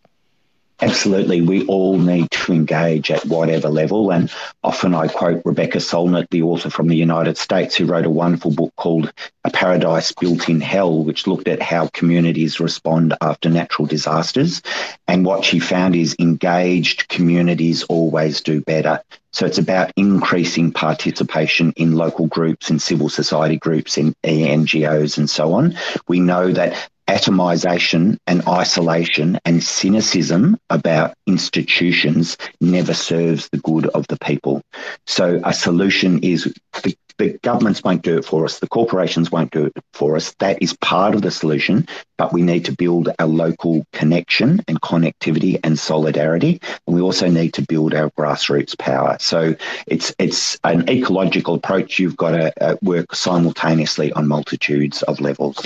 [0.79, 1.41] Absolutely.
[1.41, 4.11] We all need to engage at whatever level.
[4.11, 4.31] And
[4.63, 8.51] often I quote Rebecca Solnit, the author from the United States, who wrote a wonderful
[8.51, 9.11] book called
[9.43, 14.61] A Paradise Built in Hell, which looked at how communities respond after natural disasters.
[15.07, 19.01] And what she found is engaged communities always do better.
[19.33, 25.29] So it's about increasing participation in local groups in civil society groups in NGOs and
[25.29, 25.75] so on.
[26.07, 34.05] We know that atomization and isolation and cynicism about institutions never serves the good of
[34.07, 34.61] the people.
[35.05, 36.53] So a solution is
[36.83, 40.35] the, the, governments won't do it for us, the corporations won't do it for us.
[40.39, 41.87] That is part of the solution,
[42.17, 46.59] but we need to build a local connection and connectivity and solidarity.
[46.85, 49.17] And we also need to build our grassroots power.
[49.19, 49.55] So
[49.87, 51.99] it's it's an ecological approach.
[51.99, 55.65] You've got to uh, work simultaneously on multitudes of levels.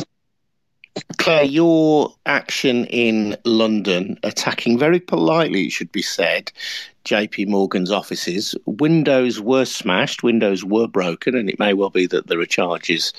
[1.18, 6.52] Clare, your action in London, attacking very politely, it should be said,
[7.06, 12.28] JP Morgan's offices, windows were smashed, windows were broken, and it may well be that
[12.28, 13.14] there are charges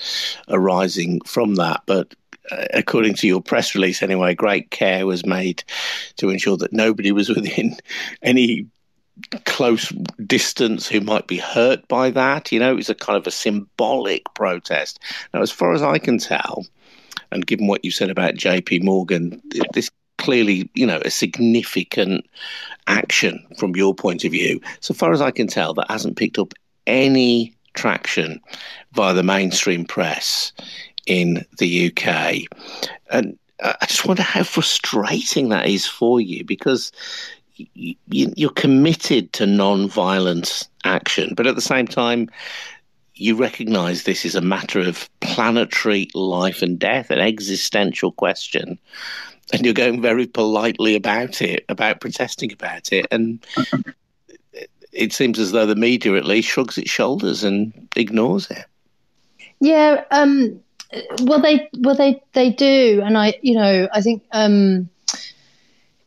[0.49, 1.81] arising from that.
[1.85, 2.13] But
[2.51, 5.63] uh, according to your press release, anyway, great care was made
[6.17, 7.75] to ensure that nobody was within
[8.21, 8.67] any
[9.45, 9.89] close
[10.25, 12.51] distance who might be hurt by that.
[12.51, 14.99] You know, it was a kind of a symbolic protest.
[15.33, 16.65] Now, as far as I can tell,
[17.33, 19.41] and given what you said about JP Morgan,
[19.73, 22.25] this clearly, you know, a significant
[22.87, 24.61] action from your point of view.
[24.79, 26.53] So far as I can tell, that hasn't picked up
[26.87, 28.39] any traction
[28.93, 30.53] via the mainstream press
[31.07, 32.43] in the UK.
[33.11, 36.91] And I just wonder how frustrating that is for you because
[38.05, 42.29] you're committed to non-violent action, but at the same time,
[43.15, 48.79] you recognize this is a matter of planetary life and death, an existential question,
[49.51, 53.05] and you're going very politely about it, about protesting about it.
[53.11, 53.45] And
[54.91, 58.65] it seems as though the media, at least, shrugs its shoulders and ignores it.
[59.59, 60.59] Yeah, um,
[61.21, 64.89] well, they well they they do, and I, you know, I think um,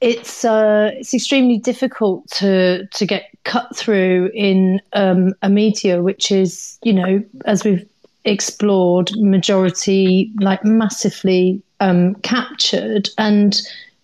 [0.00, 6.30] it's uh, it's extremely difficult to to get cut through in um, a media which
[6.30, 7.88] is you know as we've
[8.24, 13.62] explored majority like massively um, captured and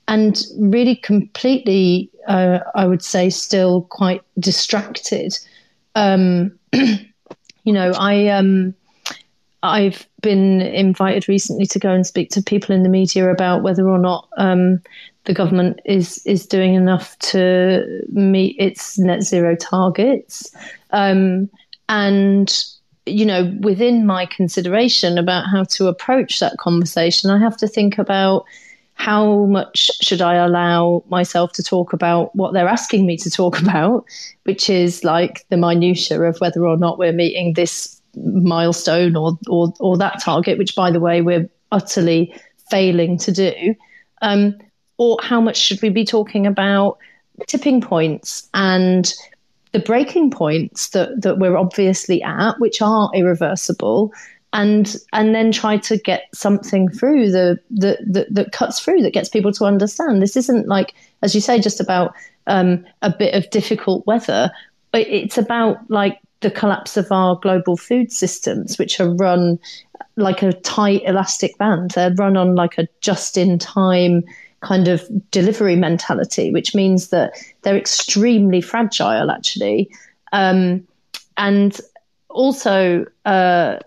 [0.08, 5.36] and really completely uh, I would say still quite distracted.
[5.96, 8.74] Um, you know I um,
[9.62, 13.88] I've been invited recently to go and speak to people in the media about whether
[13.88, 14.82] or not um,
[15.24, 20.54] the government is is doing enough to meet its net zero targets,
[20.90, 21.48] um,
[21.88, 22.64] and
[23.06, 27.98] you know, within my consideration about how to approach that conversation, I have to think
[27.98, 28.44] about
[28.94, 33.60] how much should I allow myself to talk about what they're asking me to talk
[33.62, 34.04] about,
[34.44, 39.72] which is like the minutia of whether or not we're meeting this milestone or or,
[39.80, 42.34] or that target, which by the way we're utterly
[42.70, 43.74] failing to do.
[44.20, 44.56] Um,
[44.98, 46.98] or how much should we be talking about
[47.46, 49.12] tipping points and
[49.72, 54.12] the breaking points that, that we're obviously at, which are irreversible,
[54.52, 59.28] and and then try to get something through the, the that cuts through that gets
[59.28, 62.12] people to understand this isn't like as you say just about
[62.46, 64.50] um, a bit of difficult weather
[64.90, 69.58] but it's about like the collapse of our global food systems which are run
[70.16, 71.92] like a tight elastic band.
[71.92, 74.24] They're run on like a just in time
[74.60, 77.32] kind of delivery mentality which means that
[77.62, 79.90] they're extremely fragile actually.
[80.32, 80.86] Um,
[81.36, 81.80] and
[82.28, 83.78] also uh,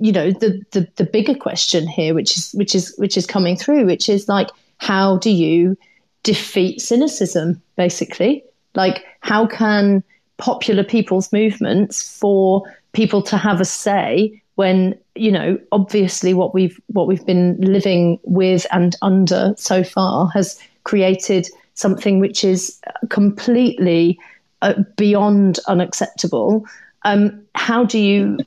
[0.00, 3.56] you know the, the the bigger question here which is which is which is coming
[3.56, 5.76] through which is like how do you
[6.22, 8.44] defeat cynicism basically?
[8.74, 10.02] Like how can
[10.38, 12.62] popular people's movements for
[12.92, 18.18] people to have a say when you know obviously what we've what we've been living
[18.24, 24.18] with and under so far has created something which is completely
[24.62, 26.64] uh, beyond unacceptable
[27.04, 28.38] um, how do you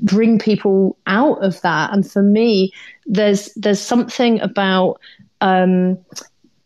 [0.00, 1.92] bring people out of that?
[1.92, 2.72] And for me,
[3.06, 5.00] there's there's something about
[5.40, 5.98] um,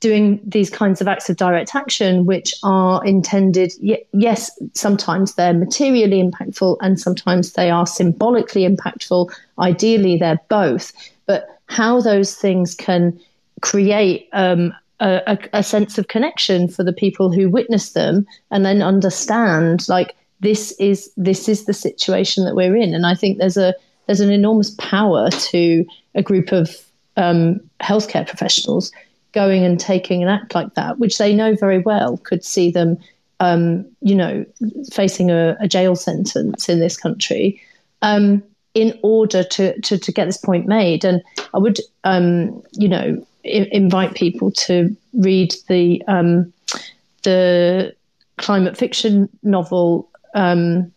[0.03, 3.73] doing these kinds of acts of direct action which are intended.
[4.13, 9.33] yes, sometimes they're materially impactful, and sometimes they are symbolically impactful.
[9.61, 10.93] Ideally, they're both.
[11.27, 13.19] But how those things can
[13.61, 18.83] create um, a, a, sense of connection for the people who witness them and then
[18.83, 23.57] understand like this is this is the situation that we're in, and I think there's
[23.57, 23.73] a
[24.07, 25.87] there's an enormous power to
[26.17, 26.77] a group of
[27.17, 28.91] um, healthcare professionals
[29.33, 32.99] going and taking an act like that, which they know very well could see them,
[33.41, 34.45] um, you know,
[34.93, 37.61] facing a, a, jail sentence in this country,
[38.03, 38.43] um,
[38.75, 41.05] in order to, to, to get this point made.
[41.05, 41.23] And
[41.55, 46.53] I would, um, you know, I- invite people to read the um,
[47.23, 47.95] the
[48.39, 50.93] climate fiction novel um,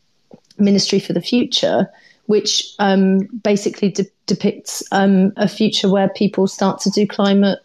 [0.57, 1.87] Ministry for the Future,
[2.27, 7.59] which um, basically de- depicts a future where people start to do climate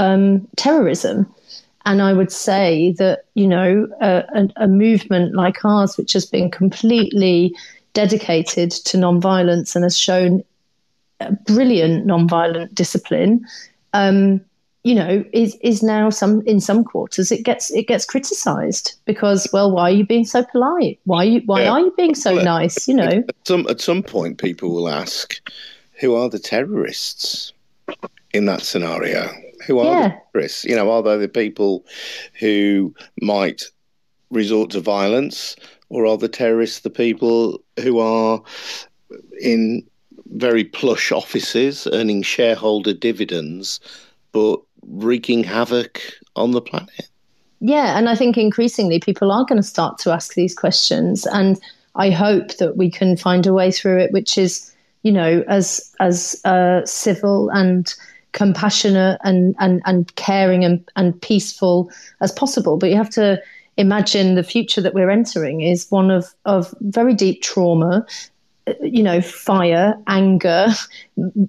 [0.00, 1.32] um, terrorism.
[1.84, 6.26] And I would say that, you know, a, a, a, movement like ours, which has
[6.26, 7.54] been completely
[7.94, 10.42] dedicated to nonviolence and has shown
[11.46, 13.44] brilliant nonviolent discipline,
[13.92, 14.40] um,
[14.84, 19.46] you know, is is now some in some quarters it gets it gets criticised because
[19.52, 20.98] well, why are you being so polite?
[21.04, 21.72] Why you why yeah.
[21.72, 22.88] are you being so well, nice?
[22.88, 25.36] You know, at some at some point, people will ask,
[25.94, 27.52] who are the terrorists
[28.32, 29.30] in that scenario?
[29.70, 30.08] Who are yeah.
[30.08, 30.64] the terrorists?
[30.64, 31.84] You know, are they the people
[32.38, 32.92] who
[33.22, 33.62] might
[34.30, 35.56] resort to violence,
[35.88, 38.42] or are the terrorists the people who are
[39.40, 39.86] in
[40.32, 43.80] very plush offices earning shareholder dividends?
[44.32, 46.00] but wreaking havoc
[46.36, 47.08] on the planet.
[47.60, 51.60] Yeah, and I think increasingly people are going to start to ask these questions, and
[51.94, 55.94] I hope that we can find a way through it, which is, you know, as
[56.00, 57.94] as uh, civil and
[58.32, 62.76] compassionate and and and caring and, and peaceful as possible.
[62.76, 63.40] But you have to
[63.76, 68.06] imagine the future that we're entering is one of of very deep trauma
[68.82, 70.68] you know, fire, anger,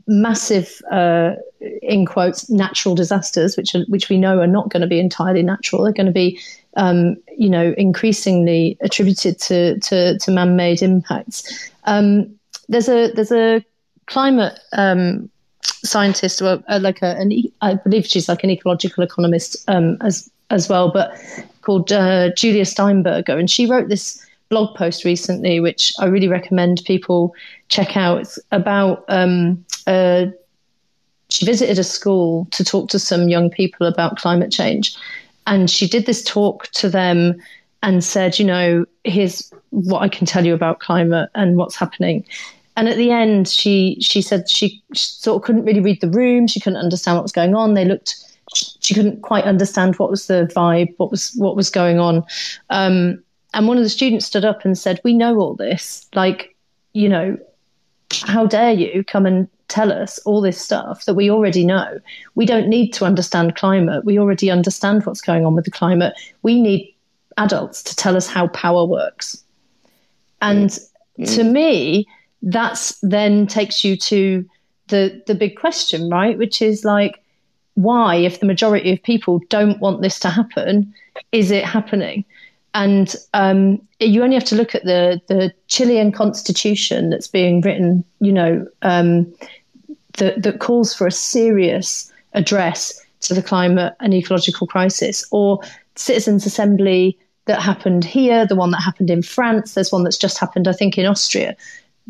[0.07, 1.33] massive, uh,
[1.81, 5.43] in quotes, natural disasters, which are, which we know are not going to be entirely
[5.43, 5.83] natural.
[5.83, 6.39] They're going to be,
[6.77, 11.69] um, you know, increasingly attributed to to, to man-made impacts.
[11.83, 12.33] Um,
[12.69, 13.63] there's a there's a
[14.07, 15.29] climate um,
[15.83, 20.29] scientist, or uh, like a, an, I believe she's like an ecological economist um, as
[20.49, 21.13] as well, but
[21.61, 26.81] called uh, Julia Steinberger, and she wrote this blog post recently, which I really recommend
[26.85, 27.33] people
[27.69, 28.21] check out.
[28.21, 30.25] It's about um, uh,
[31.29, 34.95] she visited a school to talk to some young people about climate change,
[35.47, 37.41] and she did this talk to them
[37.83, 42.25] and said, you know, here's what I can tell you about climate and what's happening.
[42.77, 46.47] And at the end, she she said she sort of couldn't really read the room.
[46.47, 47.73] She couldn't understand what was going on.
[47.73, 48.15] They looked
[48.53, 52.23] she couldn't quite understand what was the vibe, what was what was going on.
[52.69, 56.07] Um, and one of the students stood up and said, We know all this.
[56.13, 56.55] Like,
[56.93, 57.37] you know,
[58.23, 61.99] how dare you come and tell us all this stuff that we already know?
[62.35, 64.05] We don't need to understand climate.
[64.05, 66.13] We already understand what's going on with the climate.
[66.43, 66.93] We need
[67.37, 69.43] adults to tell us how power works.
[70.41, 70.69] And
[71.19, 71.35] mm.
[71.35, 72.07] to me,
[72.41, 74.47] that's then takes you to
[74.87, 76.37] the the big question, right?
[76.37, 77.23] Which is like,
[77.75, 80.93] why, if the majority of people don't want this to happen,
[81.31, 82.25] is it happening?
[82.73, 88.03] And um, you only have to look at the the Chilean constitution that's being written,
[88.19, 89.31] you know, um,
[90.17, 95.59] that that calls for a serious address to the climate and ecological crisis, or
[95.95, 99.73] citizens' assembly that happened here, the one that happened in France.
[99.73, 101.55] There's one that's just happened, I think, in Austria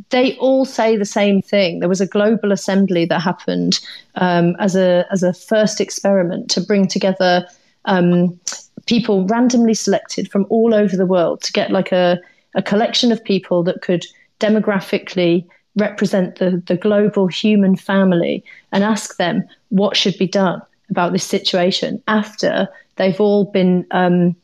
[0.10, 1.80] they all say the same thing.
[1.80, 3.80] There was a global assembly that happened
[4.16, 7.46] um, as a as a first experiment to bring together
[7.86, 8.40] um,
[8.86, 12.20] people randomly selected from all over the world to get like a,
[12.56, 14.06] a collection of people that could
[14.40, 21.14] demographically represent the, the global human family and ask them what should be done about
[21.14, 22.68] this situation after
[22.98, 24.36] they've all been um,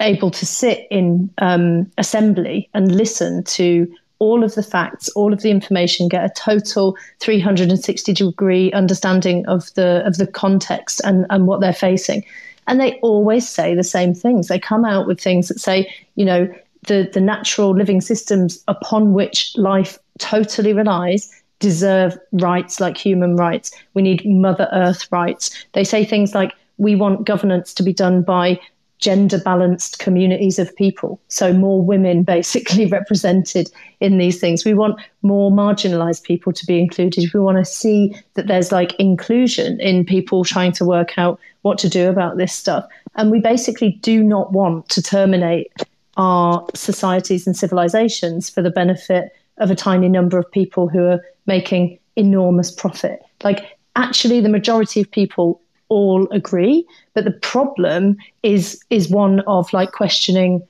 [0.00, 3.92] able to sit in um, assembly and listen to
[4.22, 9.74] all of the facts, all of the information, get a total 360 degree understanding of
[9.74, 12.24] the of the context and, and what they're facing.
[12.68, 14.46] And they always say the same things.
[14.46, 16.48] They come out with things that say, you know,
[16.86, 23.72] the, the natural living systems upon which life totally relies deserve rights like human rights.
[23.94, 25.66] We need Mother Earth rights.
[25.72, 28.60] They say things like, we want governance to be done by
[29.02, 31.20] gender balanced communities of people.
[31.28, 34.64] So, more women basically represented in these things.
[34.64, 37.30] We want more marginalized people to be included.
[37.34, 41.78] We want to see that there's like inclusion in people trying to work out what
[41.78, 42.86] to do about this stuff.
[43.16, 45.70] And we basically do not want to terminate
[46.16, 51.20] our societies and civilizations for the benefit of a tiny number of people who are
[51.46, 53.22] making enormous profit.
[53.42, 55.60] Like, actually, the majority of people
[55.92, 56.86] all agree.
[57.14, 60.62] But the problem is is one of like questioning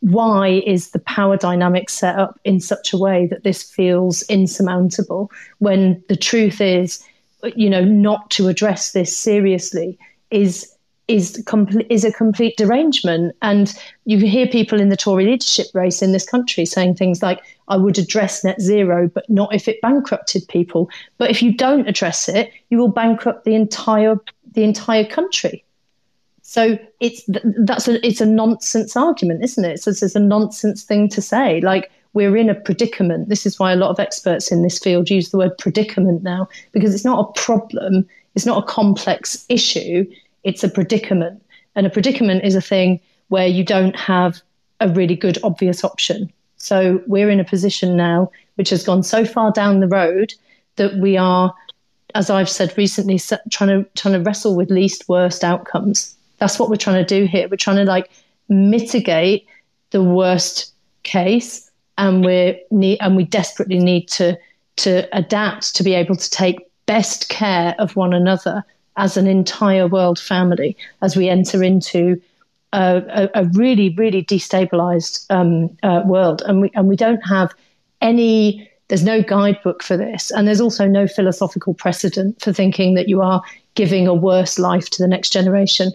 [0.00, 5.30] why is the power dynamic set up in such a way that this feels insurmountable
[5.58, 7.04] when the truth is
[7.56, 9.98] you know not to address this seriously
[10.30, 10.70] is
[11.06, 13.74] is complete is a complete derangement and
[14.06, 17.76] you hear people in the Tory leadership race in this country saying things like I
[17.76, 20.88] would address net zero but not if it bankrupted people
[21.18, 24.16] but if you don't address it you will bankrupt the entire
[24.54, 25.64] the entire country.
[26.42, 27.22] So it's
[27.58, 29.82] that's a it's a nonsense argument, isn't it?
[29.82, 31.60] So it's a nonsense thing to say.
[31.60, 33.28] Like we're in a predicament.
[33.28, 36.48] This is why a lot of experts in this field use the word predicament now
[36.72, 38.06] because it's not a problem.
[38.34, 40.04] It's not a complex issue.
[40.44, 41.42] It's a predicament,
[41.74, 44.40] and a predicament is a thing where you don't have
[44.80, 46.30] a really good obvious option.
[46.56, 50.34] So we're in a position now which has gone so far down the road
[50.76, 51.54] that we are
[52.14, 53.18] as I've said recently,
[53.50, 56.14] trying to trying to wrestle with least worst outcomes.
[56.38, 57.48] That's what we're trying to do here.
[57.48, 58.10] We're trying to like
[58.48, 59.46] mitigate
[59.90, 64.38] the worst case, and we need and we desperately need to
[64.76, 68.64] to adapt to be able to take best care of one another
[68.96, 72.20] as an entire world family as we enter into
[72.72, 77.54] a, a, really really destabilized um, uh, world, and we and we don't have
[78.00, 80.30] any there's no guidebook for this.
[80.30, 83.42] And there's also no philosophical precedent for thinking that you are
[83.74, 85.92] giving a worse life to the next generation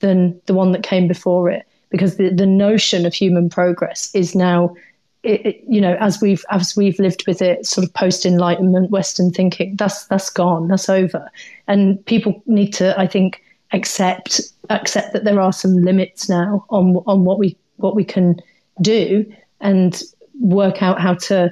[0.00, 1.66] than the one that came before it.
[1.90, 4.74] Because the, the notion of human progress is now,
[5.22, 8.90] it, it, you know, as we've as we've lived with it, sort of post Enlightenment
[8.90, 11.28] Western thinking, that's that's gone, that's over,
[11.66, 16.96] and people need to, I think, accept accept that there are some limits now on
[17.06, 18.40] on what we what we can
[18.80, 19.30] do,
[19.60, 20.00] and
[20.38, 21.50] work out how to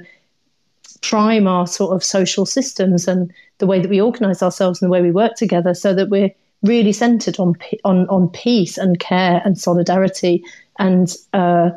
[1.01, 4.91] prime our sort of social systems and the way that we organize ourselves and the
[4.91, 6.31] way we work together so that we're
[6.63, 10.43] really centered on on on peace and care and solidarity
[10.77, 11.69] and uh,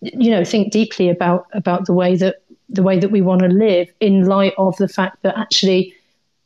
[0.00, 3.48] you know think deeply about about the way that the way that we want to
[3.48, 5.94] live in light of the fact that actually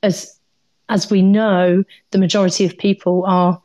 [0.02, 0.38] as
[0.88, 3.60] as we know the majority of people are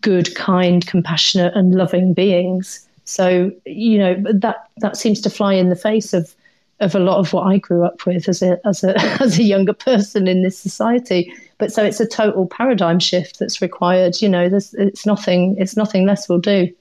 [0.00, 2.86] good kind compassionate and loving beings.
[3.04, 6.34] So you know that that seems to fly in the face of
[6.80, 9.42] of a lot of what I grew up with as a as a as a
[9.42, 11.32] younger person in this society.
[11.58, 14.20] But so it's a total paradigm shift that's required.
[14.22, 16.72] You know, there's it's nothing it's nothing less will do.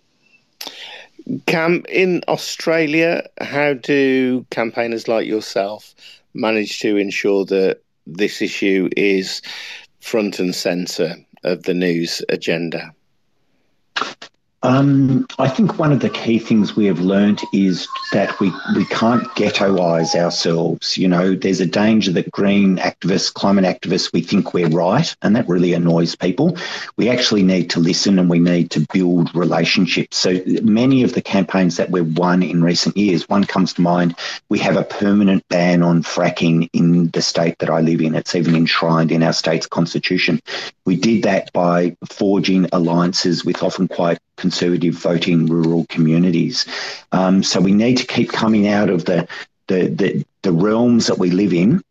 [1.45, 5.93] Cam, in Australia, how do campaigners like yourself
[6.33, 9.41] manage to ensure that this issue is
[9.99, 12.93] front and centre of the news agenda?
[14.63, 18.85] Um, I think one of the key things we have learned is that we, we
[18.85, 20.97] can't ghettoise ourselves.
[20.97, 25.35] You know, there's a danger that green activists, climate activists, we think we're right, and
[25.35, 26.57] that really annoys people.
[26.97, 30.17] We actually need to listen and we need to build relationships.
[30.17, 34.15] So many of the campaigns that we've won in recent years, one comes to mind,
[34.49, 38.15] we have a permanent ban on fracking in the state that I live in.
[38.15, 40.41] It's even enshrined in our state's constitution.
[40.83, 46.65] We did that by forging alliances with often quite conservative voting rural communities.
[47.11, 49.27] Um, so we need to keep coming out of the,
[49.67, 51.81] the, the, the realms that we live in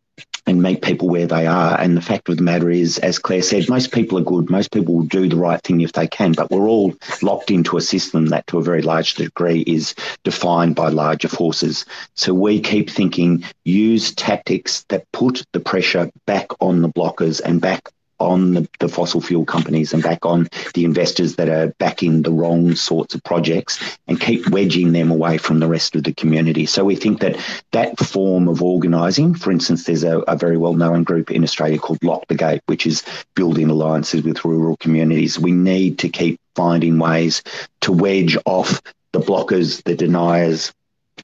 [0.47, 1.79] and meet people where they are.
[1.79, 4.49] And the fact of the matter is, as Clare said, most people are good.
[4.49, 7.75] Most people will do the right thing if they can, but we're all locked into
[7.75, 9.93] a system that to a very large degree is
[10.23, 11.85] defined by larger forces.
[12.15, 17.59] So we keep thinking use tactics that put the pressure back on the blockers and
[17.59, 17.89] back
[18.19, 22.31] on the, the, fossil fuel companies and back on the investors that are backing the
[22.31, 26.65] wrong sorts of projects and keep wedging them away from the rest of the community.
[26.65, 27.37] So we think that
[27.71, 31.77] that form of organising, for instance, there's a, a very well known group in Australia
[31.77, 33.03] called Lock the Gate, which is
[33.35, 35.37] building alliances with rural communities.
[35.39, 37.43] We need to keep finding ways
[37.81, 40.73] to wedge off the blockers, the deniers,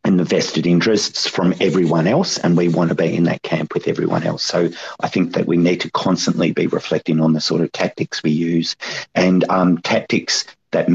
[0.04, 3.74] and the vested interests from everyone else, and we want to be in that camp
[3.74, 4.44] with everyone else.
[4.44, 8.22] So I think that we need to constantly be reflecting on the sort of tactics
[8.22, 8.76] we use
[9.16, 10.88] and um, tactics that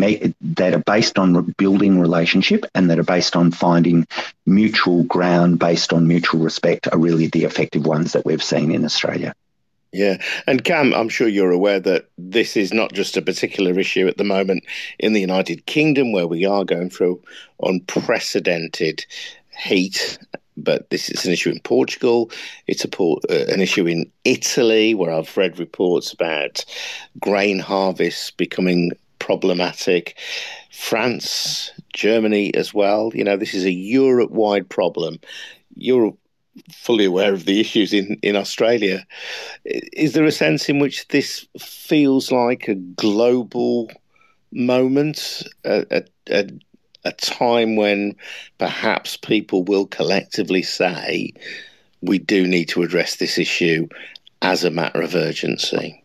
[0.57, 4.07] that are based on building relationship and that are based on finding
[4.45, 8.85] mutual ground based on mutual respect are really the effective ones that we've seen in
[8.85, 9.33] Australia.
[9.93, 10.23] Yeah.
[10.47, 14.19] And Cam, I'm sure you're aware that this is not just a particular issue at
[14.19, 14.65] the moment
[14.99, 17.23] in the United Kingdom, where we are going through
[17.63, 19.07] unprecedented
[19.59, 20.19] heat.
[20.59, 22.31] But this is an issue in Portugal.
[22.67, 26.65] It's a, uh, an issue in Italy, where I've read reports about
[27.19, 30.19] grain harvests becoming problematic.
[30.71, 33.11] France, Germany as well.
[33.15, 35.19] You know, this is a Europe wide problem.
[35.77, 36.19] Europe
[36.73, 39.07] fully aware of the issues in, in Australia.
[39.65, 43.91] Is there a sense in which this feels like a global
[44.53, 46.49] moment, a, a,
[47.05, 48.15] a time when
[48.59, 51.33] perhaps people will collectively say,
[52.01, 53.89] we do need to address this issue
[54.43, 56.03] as a matter of urgency?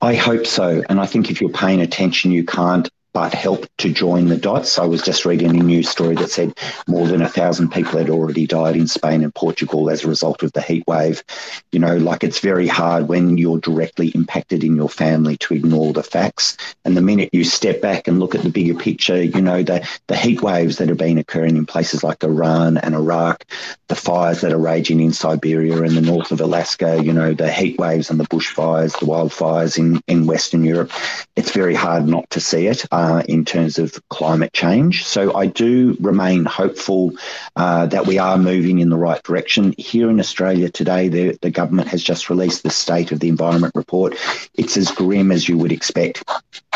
[0.00, 0.82] I hope so.
[0.88, 4.76] And I think if you're paying attention, you can't but help to join the dots.
[4.76, 6.58] I was just reading a news story that said
[6.88, 10.42] more than a thousand people had already died in Spain and Portugal as a result
[10.42, 11.22] of the heat wave.
[11.70, 15.92] You know, like it's very hard when you're directly impacted in your family to ignore
[15.92, 16.56] the facts.
[16.84, 19.88] And the minute you step back and look at the bigger picture, you know, the,
[20.08, 23.44] the heat waves that have been occurring in places like Iran and Iraq,
[23.86, 27.52] the fires that are raging in Siberia and the north of Alaska, you know, the
[27.52, 30.90] heat waves and the bushfires, the wildfires in, in Western Europe,
[31.36, 35.04] it's very hard not to see it uh, in terms of climate change.
[35.04, 37.12] So I do remain hopeful
[37.54, 39.74] uh, that we are moving in the right direction.
[39.76, 43.74] Here in Australia today, the, the government has just released the State of the Environment
[43.74, 44.16] report.
[44.54, 46.24] It's as grim as you would expect.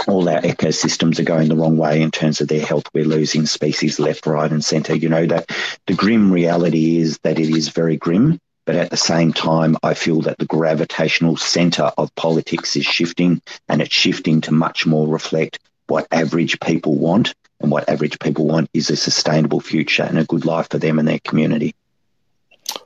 [0.07, 2.85] All our ecosystems are going the wrong way in terms of their health.
[2.93, 4.95] We're losing species left, right, and centre.
[4.95, 5.51] You know that
[5.87, 8.39] the grim reality is that it is very grim.
[8.67, 13.41] But at the same time, I feel that the gravitational centre of politics is shifting
[13.67, 15.59] and it's shifting to much more reflect
[15.89, 17.35] what average people want.
[17.61, 21.01] And what average people want is a sustainable future and a good life for them
[21.01, 21.75] and their community.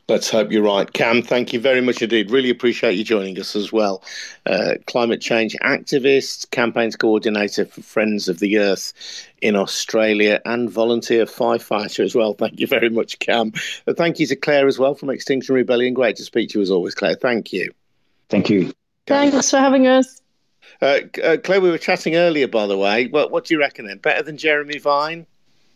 [0.08, 0.90] Let's hope you're right.
[0.92, 2.30] Cam, thank you very much indeed.
[2.30, 4.02] Really appreciate you joining us as well.
[4.46, 8.92] Uh, climate change activist, campaigns coordinator for Friends of the Earth
[9.40, 12.34] in Australia, and volunteer firefighter as well.
[12.34, 13.52] Thank you very much, Cam.
[13.86, 15.94] Uh, thank you to Clare as well from Extinction Rebellion.
[15.94, 17.14] Great to speak to you as always, Clare.
[17.14, 17.72] Thank you.
[18.28, 18.72] Thank you.
[19.06, 20.21] Thanks for having us.
[20.82, 23.06] Uh, uh, Clare, we were chatting earlier, by the way.
[23.06, 23.98] What, what do you reckon then?
[23.98, 25.26] Better than Jeremy Vine?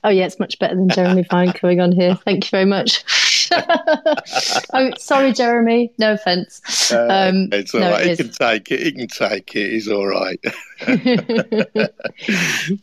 [0.02, 2.16] Oh, yeah, it's much better than Jeremy Vine coming on here.
[2.16, 3.04] Thank you very much.
[4.72, 5.92] oh, sorry, Jeremy.
[5.98, 6.92] No offence.
[6.92, 8.06] Uh, um, it's all no, right.
[8.06, 8.80] It he can take it.
[8.80, 9.70] He can take it.
[9.70, 10.40] He's all right.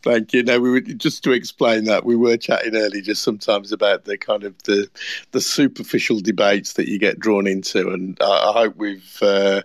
[0.02, 0.42] Thank you.
[0.42, 4.18] No, we were just to explain that we were chatting earlier, just sometimes about the
[4.18, 4.88] kind of the
[5.32, 9.62] the superficial debates that you get drawn into, and I, I hope we've uh,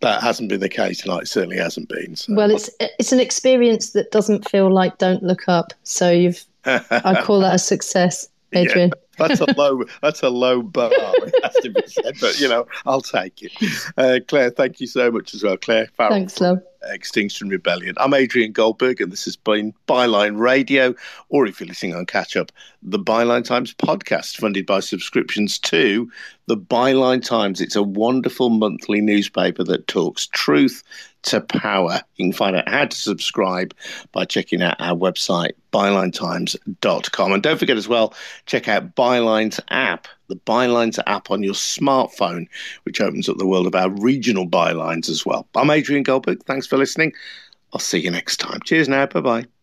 [0.00, 1.22] that hasn't been the case tonight.
[1.22, 2.16] It certainly hasn't been.
[2.16, 2.34] So.
[2.34, 7.22] Well, it's it's an experience that doesn't feel like "Don't Look Up," so you've I
[7.24, 8.90] call that a success, Adrian.
[8.94, 12.48] Yeah that's a low that's a low bar it has to be said but you
[12.48, 13.52] know i'll take it.
[13.96, 15.56] Uh, Clare thank you so much as well.
[15.56, 16.62] Clare Farrell, thanks love.
[16.84, 17.94] Extinction rebellion.
[17.98, 20.94] I'm adrian goldberg and this has been byline radio
[21.28, 22.50] or if you're listening on catch up
[22.82, 26.10] the byline times podcast funded by subscriptions to
[26.46, 27.60] the byline times.
[27.60, 30.82] It's a wonderful monthly newspaper that talks truth
[31.22, 32.00] to power.
[32.16, 33.74] You can find out how to subscribe
[34.12, 37.32] by checking out our website, bylinetimes.com.
[37.32, 38.14] And don't forget as well,
[38.46, 42.48] check out Byline's app, the Bylines app on your smartphone,
[42.84, 45.46] which opens up the world of our regional bylines as well.
[45.54, 46.42] I'm Adrian Goldberg.
[46.44, 47.12] Thanks for listening.
[47.72, 48.60] I'll see you next time.
[48.64, 49.06] Cheers now.
[49.06, 49.59] Bye bye.